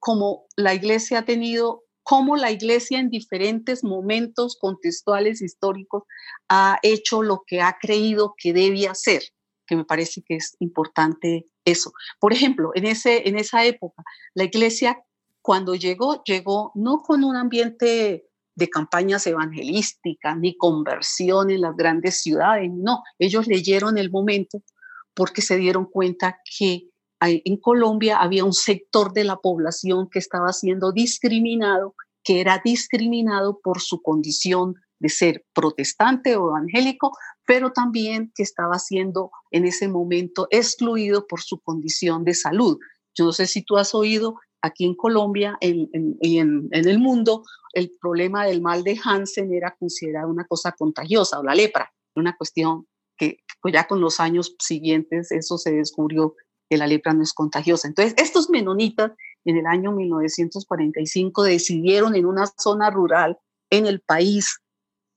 cómo 0.00 0.46
la 0.56 0.74
iglesia 0.74 1.18
ha 1.18 1.24
tenido, 1.24 1.82
cómo 2.02 2.36
la 2.36 2.50
iglesia 2.52 3.00
en 3.00 3.10
diferentes 3.10 3.84
momentos 3.84 4.56
contextuales 4.58 5.42
históricos 5.42 6.04
ha 6.48 6.78
hecho 6.82 7.22
lo 7.22 7.42
que 7.46 7.60
ha 7.60 7.76
creído 7.80 8.34
que 8.38 8.52
debía 8.52 8.92
hacer, 8.92 9.22
que 9.66 9.76
me 9.76 9.84
parece 9.84 10.22
que 10.22 10.36
es 10.36 10.56
importante 10.60 11.46
eso. 11.64 11.92
Por 12.20 12.32
ejemplo, 12.32 12.70
en, 12.74 12.86
ese, 12.86 13.28
en 13.28 13.36
esa 13.36 13.64
época, 13.64 14.02
la 14.34 14.44
iglesia 14.44 15.02
cuando 15.42 15.74
llegó, 15.74 16.24
llegó 16.24 16.72
no 16.74 17.02
con 17.02 17.22
un 17.22 17.36
ambiente 17.36 18.26
de 18.56 18.68
campañas 18.68 19.26
evangelísticas 19.26 20.36
ni 20.38 20.56
conversión 20.56 21.50
en 21.50 21.60
las 21.60 21.76
grandes 21.76 22.20
ciudades, 22.22 22.70
no, 22.72 23.02
ellos 23.18 23.46
leyeron 23.46 23.98
el 23.98 24.10
momento 24.10 24.62
porque 25.14 25.42
se 25.42 25.56
dieron 25.56 25.86
cuenta 25.86 26.40
que 26.58 26.88
en 27.20 27.56
Colombia 27.58 28.18
había 28.18 28.44
un 28.44 28.52
sector 28.52 29.12
de 29.12 29.24
la 29.24 29.36
población 29.36 30.08
que 30.10 30.18
estaba 30.18 30.52
siendo 30.52 30.92
discriminado, 30.92 31.94
que 32.22 32.40
era 32.40 32.60
discriminado 32.64 33.60
por 33.60 33.80
su 33.80 34.02
condición 34.02 34.74
de 34.98 35.08
ser 35.08 35.44
protestante 35.52 36.36
o 36.36 36.48
evangélico, 36.48 37.12
pero 37.46 37.72
también 37.72 38.32
que 38.34 38.42
estaba 38.42 38.78
siendo 38.78 39.30
en 39.50 39.64
ese 39.64 39.88
momento 39.88 40.48
excluido 40.50 41.26
por 41.26 41.40
su 41.40 41.60
condición 41.60 42.24
de 42.24 42.34
salud. 42.34 42.78
Yo 43.14 43.24
no 43.24 43.32
sé 43.32 43.46
si 43.46 43.62
tú 43.62 43.76
has 43.76 43.94
oído 43.94 44.36
aquí 44.62 44.84
en 44.84 44.94
Colombia 44.94 45.56
y 45.60 46.38
en, 46.38 46.68
el 46.72 46.98
mundo, 46.98 47.44
el 47.72 47.92
problema 48.00 48.46
del 48.46 48.60
mal 48.62 48.82
de 48.84 48.98
Hansen 49.02 49.52
era 49.52 49.76
considerado 49.78 50.28
una 50.28 50.44
cosa 50.44 50.72
contagiosa 50.72 51.38
o 51.38 51.42
la 51.42 51.54
lepra, 51.54 51.92
una 52.14 52.36
cuestión 52.36 52.86
que 53.16 53.38
ya 53.72 53.86
con 53.86 54.00
los 54.00 54.20
años 54.20 54.54
siguientes 54.58 55.32
eso 55.32 55.58
se 55.58 55.72
descubrió 55.72 56.34
que 56.68 56.76
la 56.76 56.86
lepra 56.86 57.12
no 57.12 57.22
es 57.22 57.32
contagiosa. 57.32 57.88
Entonces, 57.88 58.14
estos 58.16 58.50
menonitas 58.50 59.12
en 59.44 59.56
el 59.56 59.66
año 59.66 59.92
1945 59.92 61.44
decidieron 61.44 62.16
en 62.16 62.26
una 62.26 62.46
zona 62.58 62.90
rural 62.90 63.38
en 63.70 63.86
el 63.86 64.00
país 64.00 64.60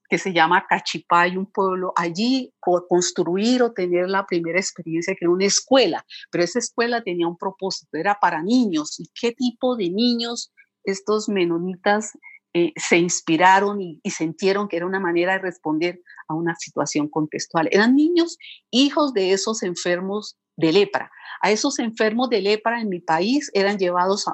que 0.09 0.17
se 0.17 0.33
llama 0.33 0.65
Cachipay, 0.67 1.37
un 1.37 1.45
pueblo, 1.45 1.93
allí 1.95 2.51
construir 2.59 3.61
o 3.61 3.73
tener 3.73 4.09
la 4.09 4.25
primera 4.25 4.59
experiencia 4.59 5.13
que 5.13 5.25
era 5.25 5.31
una 5.31 5.45
escuela, 5.45 6.05
pero 6.31 6.43
esa 6.43 6.59
escuela 6.59 7.03
tenía 7.03 7.27
un 7.27 7.37
propósito, 7.37 7.97
era 7.97 8.19
para 8.19 8.41
niños. 8.41 8.99
¿Y 8.99 9.09
qué 9.19 9.31
tipo 9.31 9.75
de 9.75 9.89
niños 9.89 10.51
estos 10.83 11.29
menonitas 11.29 12.17
eh, 12.53 12.73
se 12.75 12.97
inspiraron 12.97 13.79
y, 13.81 13.99
y, 14.01 14.09
sintieron 14.09 14.67
que 14.67 14.77
era 14.77 14.87
una 14.87 14.99
manera 14.99 15.33
de 15.33 15.39
responder 15.39 16.01
a 16.27 16.33
una 16.33 16.55
situación 16.55 17.07
contextual? 17.07 17.69
Eran 17.71 17.95
niños 17.95 18.37
hijos 18.71 19.13
de 19.13 19.33
esos 19.33 19.61
enfermos 19.61 20.37
de 20.57 20.73
lepra. 20.73 21.11
A 21.41 21.51
esos 21.51 21.77
enfermos 21.77 22.29
de 22.29 22.41
lepra 22.41 22.81
en 22.81 22.89
mi 22.89 22.99
país 22.99 23.51
eran 23.53 23.77
llevados, 23.77 24.25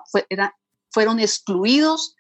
fueron 0.90 1.20
excluidos 1.20 2.16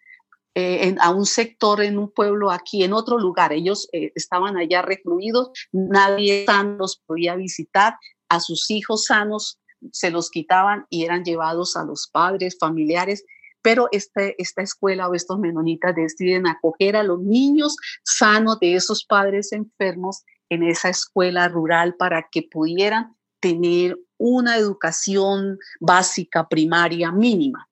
eh, 0.55 0.95
a 1.01 1.11
un 1.11 1.25
sector 1.25 1.81
en 1.81 1.97
un 1.97 2.09
pueblo 2.09 2.49
aquí, 2.49 2.83
en 2.83 2.93
otro 2.93 3.17
lugar. 3.17 3.51
Ellos 3.51 3.89
eh, 3.91 4.11
estaban 4.15 4.55
allá 4.55 4.81
recluidos, 4.81 5.49
nadie 5.73 6.45
los 6.77 7.01
podía 7.05 7.35
visitar, 7.35 7.97
a 8.29 8.39
sus 8.39 8.71
hijos 8.71 9.05
sanos 9.05 9.59
se 9.91 10.09
los 10.09 10.29
quitaban 10.29 10.85
y 10.89 11.03
eran 11.03 11.23
llevados 11.23 11.75
a 11.75 11.83
los 11.83 12.07
padres, 12.11 12.57
familiares. 12.59 13.25
Pero 13.61 13.89
este, 13.91 14.41
esta 14.41 14.61
escuela 14.61 15.09
o 15.09 15.13
estos 15.13 15.39
menonitas 15.39 15.95
deciden 15.95 16.47
acoger 16.47 16.95
a 16.95 17.03
los 17.03 17.19
niños 17.19 17.75
sanos 18.03 18.59
de 18.59 18.75
esos 18.75 19.03
padres 19.03 19.51
enfermos 19.51 20.23
en 20.49 20.63
esa 20.63 20.89
escuela 20.89 21.47
rural 21.47 21.95
para 21.95 22.27
que 22.31 22.43
pudieran 22.43 23.15
tener 23.39 23.97
una 24.17 24.57
educación 24.57 25.59
básica 25.79 26.47
primaria 26.47 27.11
mínima. 27.11 27.67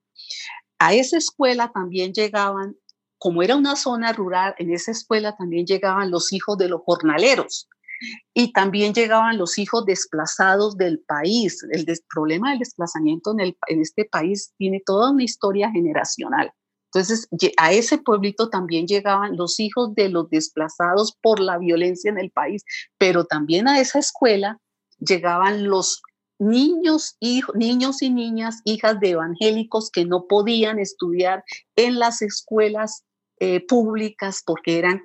A 0.79 0.93
esa 0.93 1.17
escuela 1.17 1.71
también 1.73 2.13
llegaban, 2.13 2.75
como 3.17 3.41
era 3.41 3.55
una 3.55 3.75
zona 3.75 4.13
rural, 4.13 4.55
en 4.57 4.73
esa 4.73 4.91
escuela 4.91 5.35
también 5.35 5.65
llegaban 5.65 6.11
los 6.11 6.33
hijos 6.33 6.57
de 6.57 6.69
los 6.69 6.81
jornaleros 6.85 7.69
y 8.33 8.51
también 8.51 8.93
llegaban 8.93 9.37
los 9.37 9.57
hijos 9.57 9.85
desplazados 9.85 10.77
del 10.77 10.99
país. 10.99 11.65
El 11.71 11.85
problema 12.13 12.49
del 12.49 12.59
desplazamiento 12.59 13.31
en, 13.31 13.55
en 13.67 13.81
este 13.81 14.05
país 14.05 14.53
tiene 14.57 14.81
toda 14.85 15.11
una 15.11 15.23
historia 15.23 15.71
generacional. 15.71 16.51
Entonces, 16.93 17.27
a 17.57 17.71
ese 17.71 17.97
pueblito 17.97 18.49
también 18.49 18.85
llegaban 18.85 19.35
los 19.35 19.59
hijos 19.59 19.95
de 19.95 20.09
los 20.09 20.29
desplazados 20.29 21.17
por 21.23 21.39
la 21.39 21.57
violencia 21.57 22.11
en 22.11 22.19
el 22.19 22.29
país, 22.29 22.63
pero 22.99 23.25
también 23.25 23.67
a 23.67 23.79
esa 23.79 23.97
escuela 23.97 24.59
llegaban 24.99 25.67
los 25.67 26.03
niños, 26.43 27.17
niños 27.55 28.01
y 28.01 28.09
niñas, 28.09 28.61
hijas 28.65 28.99
de 28.99 29.11
evangélicos 29.11 29.89
que 29.91 30.05
no 30.05 30.27
podían 30.27 30.79
estudiar 30.79 31.43
en 31.75 31.99
las 31.99 32.21
escuelas 32.21 33.03
eh, 33.39 33.65
públicas 33.65 34.43
porque 34.45 34.79
eran 34.79 35.01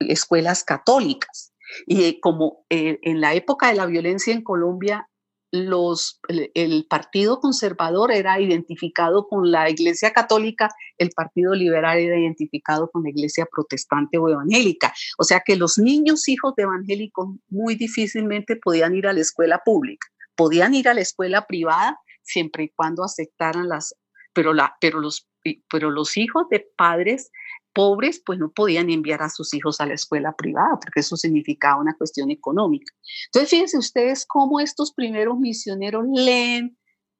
escuelas 0.00 0.64
católicas. 0.64 1.52
Y 1.86 2.04
eh, 2.04 2.20
como 2.20 2.64
eh, 2.70 2.98
en 3.02 3.20
la 3.20 3.34
época 3.34 3.68
de 3.68 3.74
la 3.74 3.86
violencia 3.86 4.32
en 4.32 4.42
Colombia, 4.42 5.06
los, 5.52 6.20
el, 6.54 6.86
Partido 6.88 7.40
Conservador 7.40 8.12
era 8.12 8.40
identificado 8.40 9.26
con 9.26 9.50
la 9.50 9.68
Iglesia 9.68 10.12
Católica, 10.12 10.68
el 10.96 11.10
Partido 11.10 11.54
Liberal 11.54 11.98
era 11.98 12.16
identificado 12.16 12.88
con 12.88 13.02
la 13.02 13.10
Iglesia 13.10 13.46
Protestante 13.50 14.18
o 14.18 14.28
Evangélica. 14.28 14.92
O 15.18 15.24
sea 15.24 15.42
que 15.44 15.56
los 15.56 15.76
niños 15.76 16.28
hijos 16.28 16.54
de 16.56 16.62
evangélicos 16.62 17.28
muy 17.48 17.74
difícilmente 17.74 18.56
podían 18.56 18.94
ir 18.94 19.08
a 19.08 19.12
la 19.12 19.20
escuela 19.20 19.60
pública 19.64 20.06
podían 20.36 20.74
ir 20.74 20.88
a 20.88 20.94
la 20.94 21.00
escuela 21.00 21.46
privada 21.46 21.98
siempre 22.22 22.64
y 22.64 22.68
cuando 22.70 23.04
aceptaran 23.04 23.68
las, 23.68 23.94
pero, 24.32 24.54
la, 24.54 24.76
pero, 24.80 25.00
los, 25.00 25.28
pero 25.68 25.90
los 25.90 26.16
hijos 26.16 26.48
de 26.50 26.66
padres 26.76 27.30
pobres 27.72 28.20
pues 28.24 28.38
no 28.38 28.50
podían 28.50 28.90
enviar 28.90 29.22
a 29.22 29.30
sus 29.30 29.54
hijos 29.54 29.80
a 29.80 29.86
la 29.86 29.94
escuela 29.94 30.34
privada 30.36 30.78
porque 30.80 31.00
eso 31.00 31.16
significaba 31.16 31.80
una 31.80 31.96
cuestión 31.96 32.30
económica. 32.30 32.92
Entonces 33.26 33.50
fíjense 33.50 33.78
ustedes 33.78 34.26
cómo 34.26 34.60
estos 34.60 34.92
primeros 34.92 35.38
misioneros 35.38 36.04
leen 36.12 36.76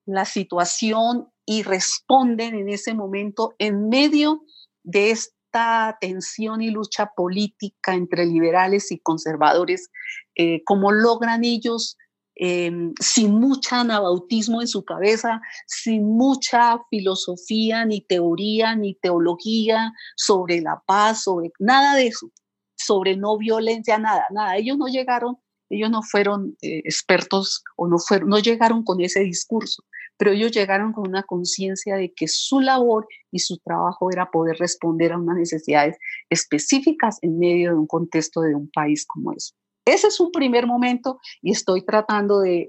la 0.06 0.24
situación 0.24 1.28
y 1.46 1.62
responden 1.62 2.54
en 2.54 2.68
ese 2.68 2.94
momento 2.94 3.54
en 3.58 3.88
medio 3.88 4.42
de 4.82 5.10
esta 5.10 5.98
tensión 6.00 6.62
y 6.62 6.70
lucha 6.70 7.12
política 7.14 7.94
entre 7.94 8.26
liberales 8.26 8.90
y 8.92 8.98
conservadores, 8.98 9.90
eh, 10.36 10.62
cómo 10.64 10.92
logran 10.92 11.44
ellos 11.44 11.96
Em, 12.42 12.94
sin 12.98 13.34
mucha 13.38 13.80
anabautismo 13.80 14.62
en 14.62 14.66
su 14.66 14.82
cabeza, 14.82 15.42
sin 15.66 16.16
mucha 16.16 16.78
filosofía, 16.88 17.84
ni 17.84 18.00
teoría, 18.00 18.74
ni 18.74 18.94
teología 18.94 19.92
sobre 20.16 20.62
la 20.62 20.82
paz, 20.86 21.24
sobre 21.24 21.52
nada 21.58 21.96
de 21.96 22.06
eso, 22.06 22.30
sobre 22.74 23.14
no 23.18 23.36
violencia, 23.36 23.98
nada, 23.98 24.24
nada. 24.30 24.56
Ellos 24.56 24.78
no 24.78 24.86
llegaron, 24.86 25.36
ellos 25.68 25.90
no 25.90 26.02
fueron 26.02 26.56
eh, 26.62 26.80
expertos 26.86 27.62
o 27.76 27.86
no, 27.86 27.98
fueron, 27.98 28.30
no 28.30 28.38
llegaron 28.38 28.84
con 28.84 29.02
ese 29.02 29.20
discurso, 29.20 29.84
pero 30.16 30.30
ellos 30.30 30.50
llegaron 30.50 30.94
con 30.94 31.06
una 31.06 31.24
conciencia 31.24 31.96
de 31.96 32.14
que 32.14 32.26
su 32.26 32.60
labor 32.60 33.06
y 33.30 33.40
su 33.40 33.58
trabajo 33.58 34.10
era 34.10 34.30
poder 34.30 34.56
responder 34.56 35.12
a 35.12 35.18
unas 35.18 35.36
necesidades 35.36 35.98
específicas 36.30 37.18
en 37.20 37.38
medio 37.38 37.72
de 37.72 37.78
un 37.80 37.86
contexto 37.86 38.40
de 38.40 38.54
un 38.54 38.70
país 38.70 39.04
como 39.06 39.34
eso. 39.34 39.54
Ese 39.84 40.08
es 40.08 40.20
un 40.20 40.30
primer 40.30 40.66
momento 40.66 41.18
y 41.42 41.52
estoy 41.52 41.82
tratando 41.82 42.40
de, 42.40 42.68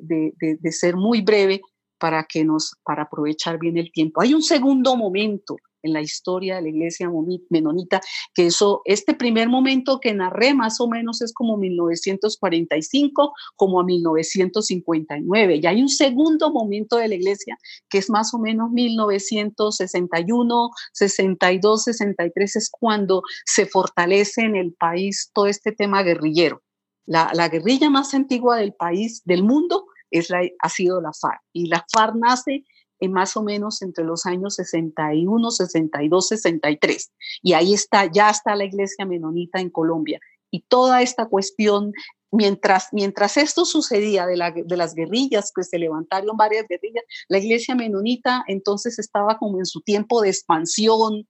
ser 0.72 0.96
muy 0.96 1.22
breve 1.22 1.62
para, 2.00 2.24
que 2.24 2.44
nos, 2.44 2.74
para 2.84 3.04
aprovechar 3.04 3.60
bien 3.60 3.78
el 3.78 3.92
tiempo. 3.92 4.22
Hay 4.22 4.34
un 4.34 4.42
segundo 4.42 4.96
momento 4.96 5.58
en 5.84 5.94
la 5.94 6.02
historia 6.02 6.56
de 6.56 6.64
la 6.64 6.70
iglesia 6.70 7.10
menonita, 7.50 8.02
que 8.34 8.48
eso, 8.48 8.82
este 8.86 9.14
primer 9.14 9.50
momento 9.50 10.00
que 10.00 10.14
narré 10.14 10.54
más 10.54 10.80
o 10.80 10.88
menos 10.88 11.22
es 11.22 11.34
como 11.34 11.58
1945, 11.58 13.34
como 13.56 13.80
a 13.80 13.84
1959. 13.84 15.60
Y 15.62 15.66
hay 15.66 15.82
un 15.82 15.90
segundo 15.90 16.52
momento 16.52 16.98
de 16.98 17.08
la 17.08 17.16
iglesia 17.16 17.58
que 17.90 17.98
es 17.98 18.10
más 18.10 18.34
o 18.34 18.40
menos 18.40 18.72
1961, 18.72 20.70
62, 20.94 21.84
63, 21.84 22.56
es 22.56 22.70
cuando 22.70 23.24
se 23.46 23.66
fortalece 23.66 24.42
en 24.42 24.56
el 24.56 24.74
país 24.74 25.32
todo 25.34 25.48
este 25.48 25.72
tema 25.72 26.04
guerrillero 26.04 26.62
La, 27.06 27.32
la, 27.34 27.50
guerrilla 27.50 27.90
más 27.90 28.14
antigua 28.14 28.58
del 28.58 28.74
país, 28.74 29.22
del 29.26 29.44
mundo, 29.44 29.88
es 30.12 30.30
la, 30.30 30.42
ha 30.60 30.70
sido 30.70 31.02
la 31.02 31.12
FARC. 31.14 31.42
Y 31.54 31.68
la 31.68 31.86
FARC 31.92 32.16
nace 32.16 32.66
en 33.02 33.12
más 33.12 33.36
o 33.36 33.44
menos 33.44 33.82
entre 33.82 34.06
los 34.06 34.26
años 34.26 34.56
61, 34.56 35.52
62, 35.52 36.28
63. 36.28 37.12
Y 37.42 37.54
ahí 37.54 37.74
está, 37.74 38.10
ya 38.12 38.30
está 38.30 38.56
la 38.56 38.66
iglesia 38.66 39.06
menonita 39.06 39.60
en 39.60 39.72
Colombia. 39.72 40.20
Y 40.52 40.62
toda 40.68 41.02
esta 41.02 41.28
cuestión, 41.28 41.94
mientras, 42.32 42.90
mientras 42.92 43.38
esto 43.38 43.66
sucedía 43.66 44.28
de, 44.28 44.38
la, 44.38 44.52
de 44.52 44.78
las 44.78 44.94
guerrillas, 44.94 45.52
pues 45.56 45.70
se 45.70 45.80
levantaron 45.80 46.38
varias 46.38 46.68
guerrillas, 46.68 47.04
la 47.28 47.40
iglesia 47.40 47.74
menonita 47.74 48.44
entonces 48.48 49.00
estaba 49.00 49.38
como 49.38 49.58
en 49.58 49.66
su 49.66 49.82
tiempo 49.82 50.22
de 50.22 50.30
expansión, 50.30 51.28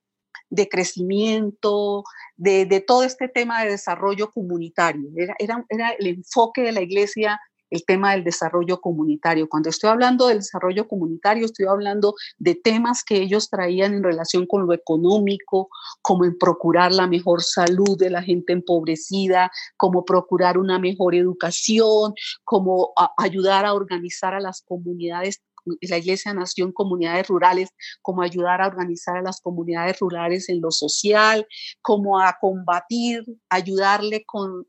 de 0.52 0.70
crecimiento, 0.70 2.04
de, 2.38 2.84
todo 2.86 3.04
este 3.04 3.28
tema 3.28 3.64
de 3.64 3.72
desarrollo 3.72 4.30
comunitario. 4.30 5.10
Era, 5.16 5.34
era, 5.40 5.66
era, 5.70 5.90
el 5.98 6.08
enfoque 6.08 6.62
de 6.62 6.74
la 6.74 6.82
iglesia 6.82 7.40
el 7.72 7.86
tema 7.86 8.12
del 8.12 8.24
desarrollo 8.24 8.80
comunitario. 8.82 9.48
Cuando 9.48 9.70
estoy 9.70 9.90
hablando 9.90 10.28
del 10.28 10.40
desarrollo 10.40 10.88
comunitario, 10.88 11.46
estoy 11.46 11.66
hablando 11.68 12.16
de 12.38 12.56
temas 12.56 13.04
que 13.04 13.16
ellos 13.16 13.50
traían 13.50 13.94
en 13.94 14.04
relación 14.04 14.46
con 14.46 14.68
lo 14.68 14.74
económico, 14.74 15.70
como 16.02 16.26
en 16.26 16.38
procurar 16.38 16.92
la 16.92 17.08
mejor 17.08 17.42
salud 17.42 17.98
de 17.98 18.10
la 18.10 18.22
gente 18.22 18.52
empobrecida, 18.54 19.50
como 19.78 20.04
procurar 20.04 20.58
una 20.58 20.80
mejor 20.80 21.16
educación, 21.16 22.14
como 22.44 22.92
ayudar 23.18 23.66
a 23.66 23.74
organizar 23.74 24.34
a 24.34 24.42
las 24.42 24.62
comunidades 24.62 25.42
la 25.82 25.97
Iglesia 25.97 26.34
nació 26.34 26.65
en 26.65 26.71
comunidades 26.71 27.28
rurales, 27.28 27.69
como 28.02 28.21
ayudar 28.21 28.62
a 28.62 28.67
organizar 28.67 29.17
a 29.17 29.21
las 29.21 29.41
comunidades 29.41 30.00
rurales 30.00 30.50
en 30.50 30.62
lo 30.62 30.71
social, 30.71 31.47
como 31.82 32.19
a 32.19 32.38
combatir, 32.39 33.24
ayudarle 33.50 34.26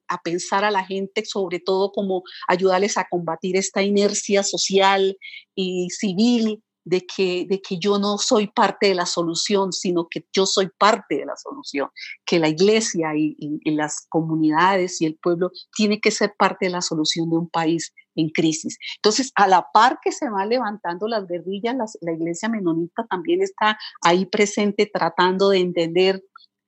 a 0.08 0.18
pensar 0.22 0.64
a 0.64 0.70
la 0.70 0.84
gente, 0.84 1.24
sobre 1.24 1.60
todo 1.60 1.92
como 1.92 2.22
ayudarles 2.48 2.98
a 2.98 3.06
combatir 3.10 3.56
esta 3.56 3.82
inercia 3.82 4.42
social 4.42 5.16
y 5.54 5.88
civil 5.90 6.62
de 6.84 7.06
que, 7.06 7.46
de 7.48 7.60
que 7.60 7.78
yo 7.78 7.98
no 7.98 8.18
soy 8.18 8.48
parte 8.48 8.88
de 8.88 8.94
la 8.94 9.06
solución, 9.06 9.72
sino 9.72 10.08
que 10.08 10.26
yo 10.32 10.46
soy 10.46 10.68
parte 10.78 11.16
de 11.16 11.26
la 11.26 11.36
solución, 11.36 11.88
que 12.24 12.38
la 12.38 12.48
iglesia 12.48 13.14
y, 13.16 13.36
y, 13.38 13.70
las 13.70 14.06
comunidades 14.08 15.00
y 15.00 15.06
el 15.06 15.16
pueblo 15.16 15.50
tiene 15.74 16.00
que 16.00 16.10
ser 16.10 16.34
parte 16.36 16.66
de 16.66 16.72
la 16.72 16.82
solución 16.82 17.30
de 17.30 17.36
un 17.36 17.48
país 17.48 17.92
en 18.14 18.30
crisis. 18.30 18.78
Entonces, 18.96 19.32
a 19.34 19.46
la 19.46 19.66
par 19.72 19.98
que 20.02 20.12
se 20.12 20.28
van 20.28 20.48
levantando 20.48 21.08
las 21.08 21.26
guerrillas, 21.26 21.76
la 22.00 22.12
iglesia 22.12 22.48
menonita 22.48 23.06
también 23.08 23.42
está 23.42 23.78
ahí 24.02 24.26
presente 24.26 24.90
tratando 24.92 25.50
de 25.50 25.58
entender 25.58 26.22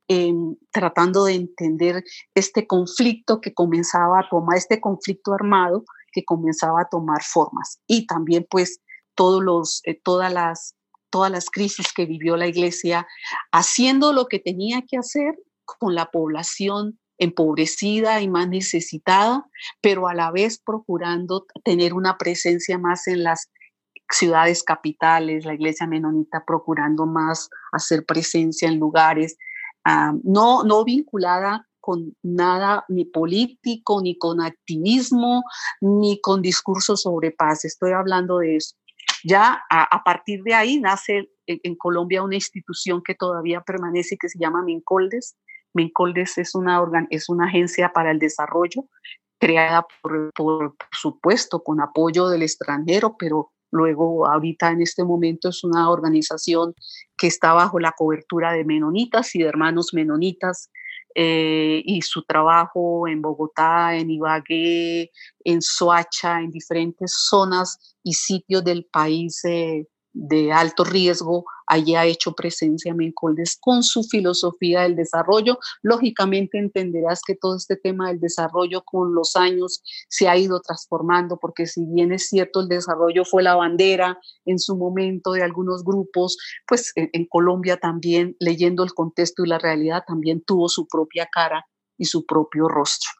eh, 0.08 0.34
tratando 0.70 1.24
de 1.24 1.34
entender 1.34 2.04
este 2.34 2.66
conflicto 2.66 3.40
que 3.40 3.54
comenzaba 3.54 4.20
a 4.20 4.28
tomar, 4.28 4.58
este 4.58 4.78
conflicto 4.78 5.32
armado 5.32 5.84
que 6.12 6.26
comenzaba 6.26 6.82
a 6.82 6.88
tomar 6.90 7.22
formas. 7.22 7.80
Y 7.86 8.06
también 8.06 8.46
pues 8.50 8.80
todos 9.14 9.42
los, 9.42 9.80
eh, 9.84 9.98
todas, 10.02 10.30
las, 10.30 10.74
todas 11.08 11.30
las 11.30 11.48
crisis 11.48 11.92
que 11.94 12.04
vivió 12.04 12.36
la 12.36 12.46
iglesia, 12.46 13.06
haciendo 13.50 14.12
lo 14.12 14.26
que 14.26 14.38
tenía 14.40 14.82
que 14.82 14.98
hacer 14.98 15.38
con 15.64 15.94
la 15.94 16.10
población 16.10 16.98
empobrecida 17.24 18.20
y 18.20 18.28
más 18.28 18.48
necesitada, 18.48 19.46
pero 19.80 20.08
a 20.08 20.14
la 20.14 20.30
vez 20.30 20.60
procurando 20.64 21.46
tener 21.64 21.94
una 21.94 22.16
presencia 22.18 22.78
más 22.78 23.06
en 23.08 23.24
las 23.24 23.50
ciudades 24.10 24.62
capitales, 24.62 25.44
la 25.44 25.54
iglesia 25.54 25.86
menonita 25.86 26.44
procurando 26.46 27.06
más 27.06 27.48
hacer 27.72 28.04
presencia 28.04 28.68
en 28.68 28.78
lugares, 28.78 29.36
ah, 29.84 30.12
no, 30.22 30.62
no 30.62 30.84
vinculada 30.84 31.66
con 31.80 32.16
nada 32.22 32.84
ni 32.88 33.04
político, 33.04 34.00
ni 34.00 34.16
con 34.16 34.40
activismo, 34.40 35.42
ni 35.82 36.18
con 36.20 36.40
discursos 36.40 37.02
sobre 37.02 37.30
paz. 37.30 37.66
Estoy 37.66 37.92
hablando 37.92 38.38
de 38.38 38.56
eso. 38.56 38.74
Ya 39.22 39.62
a, 39.68 40.02
partir 40.02 40.42
de 40.44 40.54
ahí 40.54 40.80
nace 40.80 41.28
en, 41.46 41.76
Colombia 41.76 42.22
una 42.22 42.36
institución 42.36 43.02
que 43.02 43.14
todavía 43.14 43.60
permanece 43.60 44.16
que 44.18 44.30
se 44.30 44.38
llama 44.38 44.62
Mincoldes, 44.62 45.36
Mencoldes 45.74 46.38
es 46.38 46.54
una, 46.54 46.82
es 47.10 47.28
una 47.28 47.46
agencia 47.46 47.92
para 47.92 48.10
el 48.10 48.18
desarrollo 48.18 48.86
creada 49.38 49.86
por, 50.00 50.32
por, 50.32 50.74
supuesto 50.92 51.62
con 51.62 51.80
apoyo 51.80 52.28
del 52.28 52.42
extranjero, 52.42 53.16
pero 53.18 53.52
luego 53.70 54.26
ahorita 54.26 54.70
en 54.70 54.80
este 54.80 55.04
momento 55.04 55.48
es 55.48 55.64
una 55.64 55.90
organización 55.90 56.74
que 57.18 57.26
está 57.26 57.52
bajo 57.52 57.78
la 57.78 57.92
cobertura 57.92 58.52
de 58.52 58.64
menonitas 58.64 59.34
y 59.34 59.40
de 59.40 59.48
hermanos 59.48 59.92
menonitas 59.92 60.70
eh, 61.16 61.82
y 61.84 62.02
su 62.02 62.24
trabajo 62.24 63.06
en 63.06 63.22
Bogotá, 63.22 63.96
en 63.96 64.10
Ibagué, 64.10 65.10
en 65.44 65.62
Soacha, 65.62 66.40
en 66.40 66.50
diferentes 66.50 67.12
zonas 67.28 67.96
y 68.02 68.14
sitios 68.14 68.64
del 68.64 68.86
país 68.86 69.44
eh, 69.44 69.86
de 70.14 70.52
alto 70.52 70.84
riesgo 70.84 71.44
allí 71.66 71.96
ha 71.96 72.06
hecho 72.06 72.32
presencia 72.32 72.94
Mencoldes 72.94 73.58
con 73.60 73.82
su 73.82 74.04
filosofía 74.04 74.82
del 74.82 74.96
desarrollo. 74.96 75.58
Lógicamente 75.82 76.58
entenderás 76.58 77.20
que 77.26 77.34
todo 77.34 77.56
este 77.56 77.76
tema 77.76 78.08
del 78.08 78.20
desarrollo 78.20 78.82
con 78.84 79.14
los 79.14 79.34
años 79.36 79.82
se 80.08 80.28
ha 80.28 80.36
ido 80.36 80.60
transformando, 80.60 81.38
porque 81.38 81.66
si 81.66 81.84
bien 81.86 82.12
es 82.12 82.28
cierto 82.28 82.60
el 82.60 82.68
desarrollo 82.68 83.24
fue 83.24 83.42
la 83.42 83.56
bandera 83.56 84.18
en 84.44 84.58
su 84.58 84.76
momento 84.76 85.32
de 85.32 85.42
algunos 85.42 85.84
grupos, 85.84 86.36
pues 86.66 86.92
en, 86.94 87.26
Colombia 87.26 87.78
también, 87.78 88.36
leyendo 88.38 88.84
el 88.84 88.94
contexto 88.94 89.44
y 89.44 89.48
la 89.48 89.58
realidad, 89.58 90.04
también 90.06 90.42
tuvo 90.44 90.68
su 90.68 90.86
propia 90.86 91.26
cara 91.32 91.66
y 91.98 92.04
su 92.04 92.24
propio 92.26 92.68
rostro. 92.68 93.10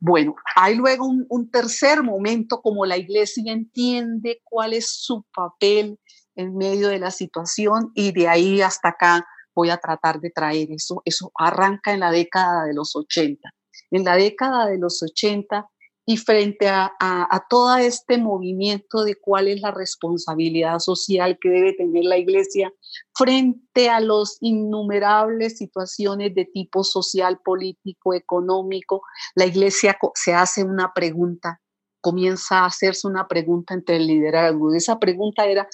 Bueno, 0.00 0.36
hay 0.54 0.76
luego 0.76 1.08
un 1.28 1.50
tercer 1.50 2.04
momento 2.04 2.60
como 2.60 2.86
la 2.86 2.96
iglesia 2.96 3.52
entiende 3.52 4.40
cuál 4.44 4.74
es 4.74 4.90
su 4.90 5.24
papel 5.34 5.98
en 6.38 6.56
medio 6.56 6.88
de 6.88 7.00
la 7.00 7.10
situación 7.10 7.90
y 7.94 8.12
de 8.12 8.28
ahí 8.28 8.62
hasta 8.62 8.90
acá 8.90 9.26
voy 9.54 9.70
a 9.70 9.76
tratar 9.78 10.20
de 10.20 10.30
traer 10.30 10.70
eso. 10.70 11.02
Eso 11.04 11.32
arranca 11.36 11.92
en 11.92 12.00
la 12.00 12.12
década 12.12 12.64
de 12.64 12.74
los 12.74 12.94
80. 12.94 13.50
En 13.90 14.04
la 14.04 14.14
década 14.14 14.66
de 14.66 14.78
los 14.78 15.02
80 15.02 15.68
y 16.06 16.16
frente 16.16 16.68
a, 16.68 16.90
a, 17.00 17.46
todo 17.50 17.76
este 17.76 18.16
movimiento 18.18 19.02
de 19.02 19.16
cuál 19.16 19.48
es 19.48 19.60
la 19.60 19.72
responsabilidad 19.72 20.78
social 20.78 21.38
que 21.38 21.50
debe 21.50 21.74
tener 21.74 22.04
la 22.04 22.16
iglesia 22.16 22.72
frente 23.14 23.90
a 23.90 24.00
las 24.00 24.38
innumerables 24.40 25.58
situaciones 25.58 26.34
de 26.34 26.46
tipo 26.46 26.82
social, 26.82 27.40
político, 27.44 28.14
económico, 28.14 29.02
la 29.34 29.44
iglesia 29.44 29.98
se 30.14 30.32
hace 30.32 30.64
una 30.64 30.92
pregunta, 30.94 31.60
comienza 32.00 32.60
a 32.60 32.66
hacerse 32.66 33.06
una 33.06 33.28
pregunta 33.28 33.74
entre 33.74 33.96
el 33.96 34.06
liderazgo. 34.06 34.72
Esa 34.72 34.98
pregunta 34.98 35.44
era, 35.44 35.68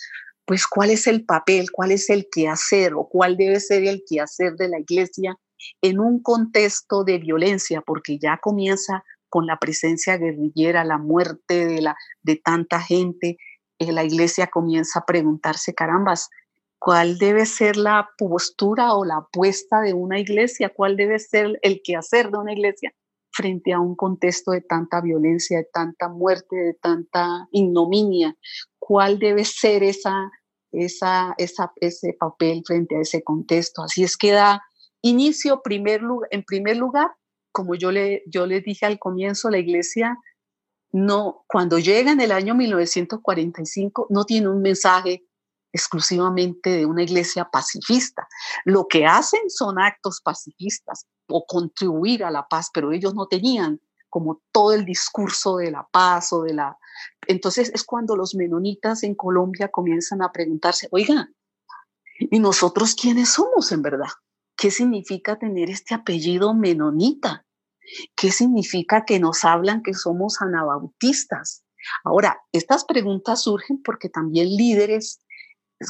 pues 0.44 0.66
cuál 0.66 0.90
es 0.90 1.06
el 1.06 1.24
papel, 1.24 1.70
cuál 1.70 1.90
es 1.90 2.10
el 2.10 2.28
quehacer 2.30 2.94
o 2.94 3.08
cuál 3.08 3.36
debe 3.36 3.60
ser 3.60 3.84
el 3.84 4.02
quehacer 4.06 4.54
de 4.56 4.68
la 4.68 4.78
iglesia 4.78 5.36
en 5.80 5.98
un 5.98 6.22
contexto 6.22 7.04
de 7.04 7.18
violencia, 7.18 7.80
porque 7.80 8.18
ya 8.18 8.38
comienza 8.38 9.04
con 9.28 9.46
la 9.46 9.58
presencia 9.58 10.16
guerrillera, 10.18 10.84
la 10.84 10.98
muerte 10.98 11.66
de, 11.66 11.92
de 12.22 12.36
tanta 12.36 12.80
gente, 12.80 13.38
eh, 13.78 13.92
la 13.92 14.04
iglesia 14.04 14.46
comienza 14.46 15.00
a 15.00 15.06
preguntarse, 15.06 15.74
carambas, 15.74 16.28
¿cuál 16.78 17.18
debe 17.18 17.46
ser 17.46 17.76
la 17.76 18.10
postura 18.18 18.94
o 18.94 19.04
la 19.04 19.16
apuesta 19.16 19.80
de 19.80 19.94
una 19.94 20.20
iglesia? 20.20 20.68
¿Cuál 20.68 20.96
debe 20.96 21.18
ser 21.18 21.58
el 21.62 21.80
quehacer 21.82 22.30
de 22.30 22.38
una 22.38 22.52
iglesia 22.52 22.94
frente 23.34 23.72
a 23.72 23.80
un 23.80 23.96
contexto 23.96 24.52
de 24.52 24.60
tanta 24.60 25.00
violencia, 25.00 25.58
de 25.58 25.68
tanta 25.72 26.08
muerte, 26.08 26.56
de 26.56 26.74
tanta 26.74 27.48
ignominia? 27.50 28.36
cuál 28.86 29.18
debe 29.18 29.44
ser 29.44 29.82
esa, 29.82 30.30
esa, 30.70 31.34
ese 31.36 32.12
papel 32.18 32.62
frente 32.66 32.96
a 32.96 33.00
ese 33.00 33.24
contexto. 33.24 33.82
Así 33.82 34.04
es 34.04 34.16
que 34.16 34.32
da 34.32 34.62
inicio 35.00 35.62
primer, 35.62 36.02
en 36.30 36.42
primer 36.44 36.76
lugar, 36.76 37.10
como 37.50 37.74
yo 37.76 37.90
le, 37.90 38.22
yo 38.26 38.46
les 38.46 38.62
dije 38.62 38.84
al 38.84 38.98
comienzo, 38.98 39.48
la 39.48 39.58
iglesia 39.58 40.18
no, 40.92 41.44
cuando 41.48 41.78
llega 41.78 42.12
en 42.12 42.20
el 42.20 42.30
año 42.30 42.54
1945, 42.54 44.08
no 44.10 44.24
tiene 44.24 44.48
un 44.48 44.60
mensaje 44.60 45.24
exclusivamente 45.72 46.70
de 46.70 46.86
una 46.86 47.02
iglesia 47.02 47.48
pacifista. 47.50 48.28
Lo 48.64 48.86
que 48.86 49.06
hacen 49.06 49.48
son 49.48 49.80
actos 49.80 50.20
pacifistas 50.22 51.06
o 51.28 51.46
contribuir 51.46 52.24
a 52.24 52.30
la 52.30 52.46
paz, 52.46 52.70
pero 52.72 52.92
ellos 52.92 53.14
no 53.14 53.26
tenían 53.26 53.80
como 54.08 54.42
todo 54.52 54.72
el 54.72 54.84
discurso 54.84 55.56
de 55.56 55.72
la 55.72 55.88
paz 55.90 56.32
o 56.32 56.42
de 56.42 56.54
la... 56.54 56.78
Entonces 57.26 57.70
es 57.74 57.82
cuando 57.82 58.14
los 58.14 58.34
menonitas 58.34 59.02
en 59.02 59.14
Colombia 59.14 59.68
comienzan 59.68 60.22
a 60.22 60.30
preguntarse, 60.30 60.88
oiga, 60.92 61.30
¿y 62.18 62.38
nosotros 62.38 62.94
quiénes 62.94 63.30
somos 63.30 63.72
en 63.72 63.82
verdad? 63.82 64.10
¿Qué 64.56 64.70
significa 64.70 65.38
tener 65.38 65.68
este 65.68 65.94
apellido 65.94 66.54
menonita? 66.54 67.44
¿Qué 68.14 68.30
significa 68.30 69.04
que 69.04 69.18
nos 69.18 69.44
hablan 69.44 69.82
que 69.82 69.94
somos 69.94 70.40
anabautistas? 70.40 71.64
Ahora, 72.04 72.40
estas 72.52 72.84
preguntas 72.84 73.42
surgen 73.42 73.82
porque 73.82 74.08
también 74.08 74.48
líderes 74.48 75.20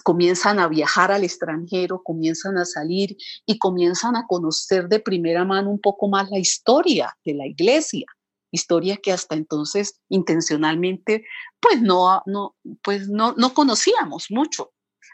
comienzan 0.03 0.59
a 0.59 0.69
viajar 0.69 1.13
al 1.13 1.25
extranjero, 1.25 2.03
comienzan 2.03 2.59
a 2.59 2.65
salir 2.65 3.17
y 3.47 3.59
comienzan 3.59 4.17
a 4.17 4.27
conocer 4.27 4.89
de 4.89 5.01
primera 5.01 5.45
mano 5.45 5.71
un 5.71 5.81
poco 5.81 6.09
más 6.09 6.31
la 6.31 6.39
historia 6.39 7.17
de 7.25 7.35
la 7.35 7.47
iglesia 7.47 8.07
historia 8.55 8.97
que 9.03 9.13
hasta 9.13 9.35
entonces 9.35 10.01
intencionalmente 10.09 11.25
pues 11.61 11.81
no, 11.83 12.23
no, 12.27 12.57
pues 12.83 13.09
no, 13.09 13.35
no 13.37 13.53
conocíamos 13.53 14.27
mucho. 14.31 14.73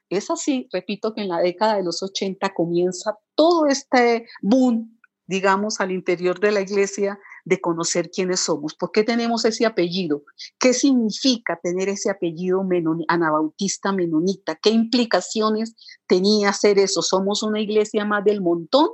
Es 0.08 0.30
así, 0.30 0.68
repito 0.72 1.14
que 1.14 1.22
en 1.22 1.28
la 1.28 1.38
década 1.38 1.76
de 1.76 1.84
los 1.84 2.02
80 2.02 2.52
comienza 2.52 3.16
todo 3.34 3.66
este 3.66 4.26
boom, 4.42 5.00
digamos, 5.26 5.80
al 5.80 5.92
interior 5.92 6.40
de 6.40 6.50
la 6.50 6.60
iglesia 6.60 7.18
de 7.44 7.60
conocer 7.60 8.10
quiénes 8.10 8.40
somos, 8.40 8.74
por 8.74 8.92
qué 8.92 9.02
tenemos 9.02 9.44
ese 9.44 9.66
apellido, 9.66 10.22
qué 10.58 10.72
significa 10.72 11.58
tener 11.62 11.88
ese 11.88 12.10
apellido 12.10 12.66
anabautista 13.08 13.92
menonita, 13.92 14.58
qué 14.62 14.70
implicaciones 14.70 15.74
tenía 16.06 16.52
ser 16.52 16.78
eso, 16.78 17.02
somos 17.02 17.42
una 17.42 17.60
iglesia 17.60 18.04
más 18.04 18.24
del 18.24 18.40
montón 18.40 18.88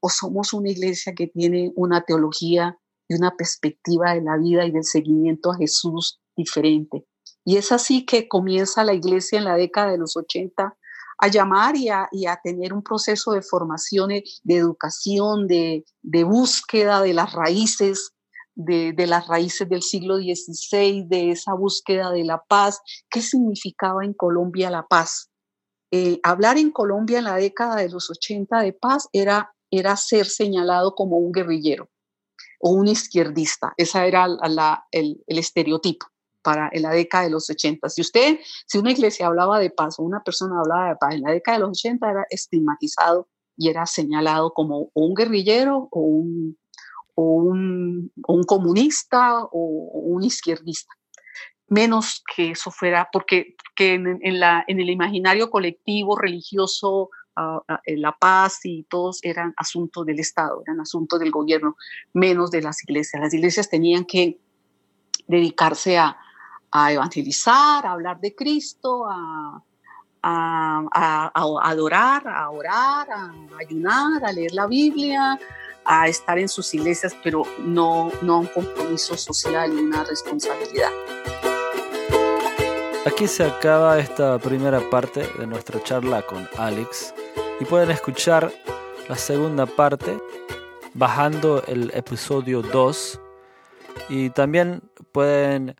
o 0.00 0.08
somos 0.08 0.52
una 0.52 0.70
iglesia 0.70 1.14
que 1.14 1.26
tiene 1.26 1.72
una 1.76 2.02
teología 2.02 2.78
y 3.08 3.14
una 3.14 3.36
perspectiva 3.36 4.14
de 4.14 4.22
la 4.22 4.36
vida 4.38 4.64
y 4.64 4.70
del 4.70 4.84
seguimiento 4.84 5.50
a 5.50 5.56
Jesús 5.56 6.20
diferente. 6.36 7.04
Y 7.44 7.56
es 7.56 7.72
así 7.72 8.04
que 8.06 8.28
comienza 8.28 8.84
la 8.84 8.94
iglesia 8.94 9.38
en 9.38 9.44
la 9.44 9.56
década 9.56 9.90
de 9.90 9.98
los 9.98 10.16
80 10.16 10.76
a 11.20 11.28
llamar 11.28 11.76
y 11.76 11.88
a, 11.88 12.08
tener 12.42 12.72
un 12.72 12.82
proceso 12.82 13.32
de 13.32 13.42
formación, 13.42 14.08
de 14.08 14.56
educación, 14.56 15.46
de, 15.46 15.84
búsqueda 16.24 17.02
de 17.02 17.12
las 17.12 17.32
raíces, 17.32 18.12
de, 18.54 18.94
las 19.06 19.28
raíces 19.28 19.68
del 19.68 19.82
siglo 19.82 20.16
XVI, 20.16 21.04
de 21.06 21.32
esa 21.32 21.52
búsqueda 21.52 22.10
de 22.10 22.24
la 22.24 22.42
paz. 22.42 22.80
¿Qué 23.10 23.20
significaba 23.20 24.04
en 24.04 24.14
Colombia 24.14 24.70
la 24.70 24.86
paz? 24.86 25.30
Eh, 25.92 26.20
hablar 26.22 26.56
en 26.56 26.70
Colombia 26.70 27.18
en 27.18 27.24
la 27.24 27.36
década 27.36 27.76
de 27.76 27.90
los 27.90 28.08
80 28.08 28.60
de 28.60 28.72
paz 28.72 29.08
era, 29.12 29.52
era 29.70 29.96
ser 29.96 30.26
señalado 30.26 30.94
como 30.94 31.18
un 31.18 31.32
guerrillero 31.32 31.90
o 32.60 32.70
un 32.70 32.88
izquierdista. 32.88 33.74
Ese 33.76 34.06
era 34.06 34.26
el 34.92 35.22
estereotipo 35.26 36.06
para 36.42 36.68
en 36.72 36.82
la 36.82 36.90
década 36.90 37.24
de 37.24 37.30
los 37.30 37.48
80. 37.48 37.88
Si 37.88 38.00
usted, 38.00 38.38
si 38.66 38.78
una 38.78 38.92
iglesia 38.92 39.26
hablaba 39.26 39.58
de 39.58 39.70
paz 39.70 39.98
o 39.98 40.02
una 40.02 40.22
persona 40.22 40.60
hablaba 40.60 40.90
de 40.90 40.96
paz 40.96 41.14
en 41.14 41.22
la 41.22 41.32
década 41.32 41.58
de 41.58 41.64
los 41.64 41.70
80 41.70 42.10
era 42.10 42.26
estigmatizado 42.30 43.28
y 43.56 43.68
era 43.68 43.86
señalado 43.86 44.52
como 44.54 44.90
un 44.94 45.14
guerrillero 45.14 45.88
o 45.90 46.00
un, 46.00 46.58
o 47.14 47.22
un, 47.22 48.12
un 48.26 48.42
comunista 48.44 49.44
o, 49.44 49.58
un 49.92 50.22
izquierdista. 50.24 50.94
Menos 51.68 52.22
que 52.34 52.52
eso 52.52 52.70
fuera, 52.70 53.08
porque 53.12 53.54
que 53.76 53.94
en, 53.94 54.40
la, 54.40 54.64
en 54.66 54.80
el 54.80 54.90
imaginario 54.90 55.50
colectivo 55.50 56.16
religioso 56.16 57.10
ah, 57.36 57.62
la 57.86 58.12
paz 58.12 58.60
y 58.64 58.84
todos 58.84 59.20
eran 59.22 59.54
asuntos 59.56 60.04
del 60.04 60.18
Estado, 60.18 60.62
eran 60.66 60.80
asuntos 60.80 61.20
del 61.20 61.30
gobierno, 61.30 61.76
menos 62.12 62.50
de 62.50 62.62
las 62.62 62.82
iglesias. 62.82 63.22
Las 63.22 63.34
iglesias 63.34 63.68
tenían 63.68 64.04
que 64.04 64.40
dedicarse 65.28 65.96
a, 65.98 66.18
a 66.70 66.92
evangelizar, 66.92 67.86
a 67.86 67.92
hablar 67.92 68.20
de 68.20 68.34
Cristo, 68.34 69.06
a, 69.08 69.62
adorar, 70.22 72.28
a 72.28 72.50
orar, 72.50 73.10
a 73.10 73.32
ayunar, 73.58 74.24
a 74.24 74.32
leer 74.32 74.52
la 74.52 74.66
Biblia, 74.66 75.38
a 75.84 76.08
estar 76.08 76.38
en 76.38 76.48
sus 76.48 76.72
iglesias, 76.74 77.16
pero 77.22 77.42
no, 77.58 78.10
no 78.22 78.40
un 78.40 78.46
compromiso 78.46 79.16
social 79.16 79.72
y 79.72 79.76
una 79.76 80.04
responsabilidad. 80.04 80.90
Aquí 83.06 83.26
se 83.26 83.44
acaba 83.44 83.98
esta 83.98 84.38
primera 84.38 84.80
parte 84.90 85.26
de 85.38 85.46
nuestra 85.46 85.82
charla 85.82 86.22
con 86.22 86.46
Alex 86.58 87.14
y 87.58 87.64
pueden 87.64 87.90
escuchar 87.90 88.52
la 89.08 89.16
segunda 89.16 89.64
parte 89.64 90.20
bajando 90.92 91.64
el 91.66 91.90
episodio 91.94 92.60
2 92.60 93.20
y 94.10 94.28
también 94.30 94.82
pueden 95.12 95.76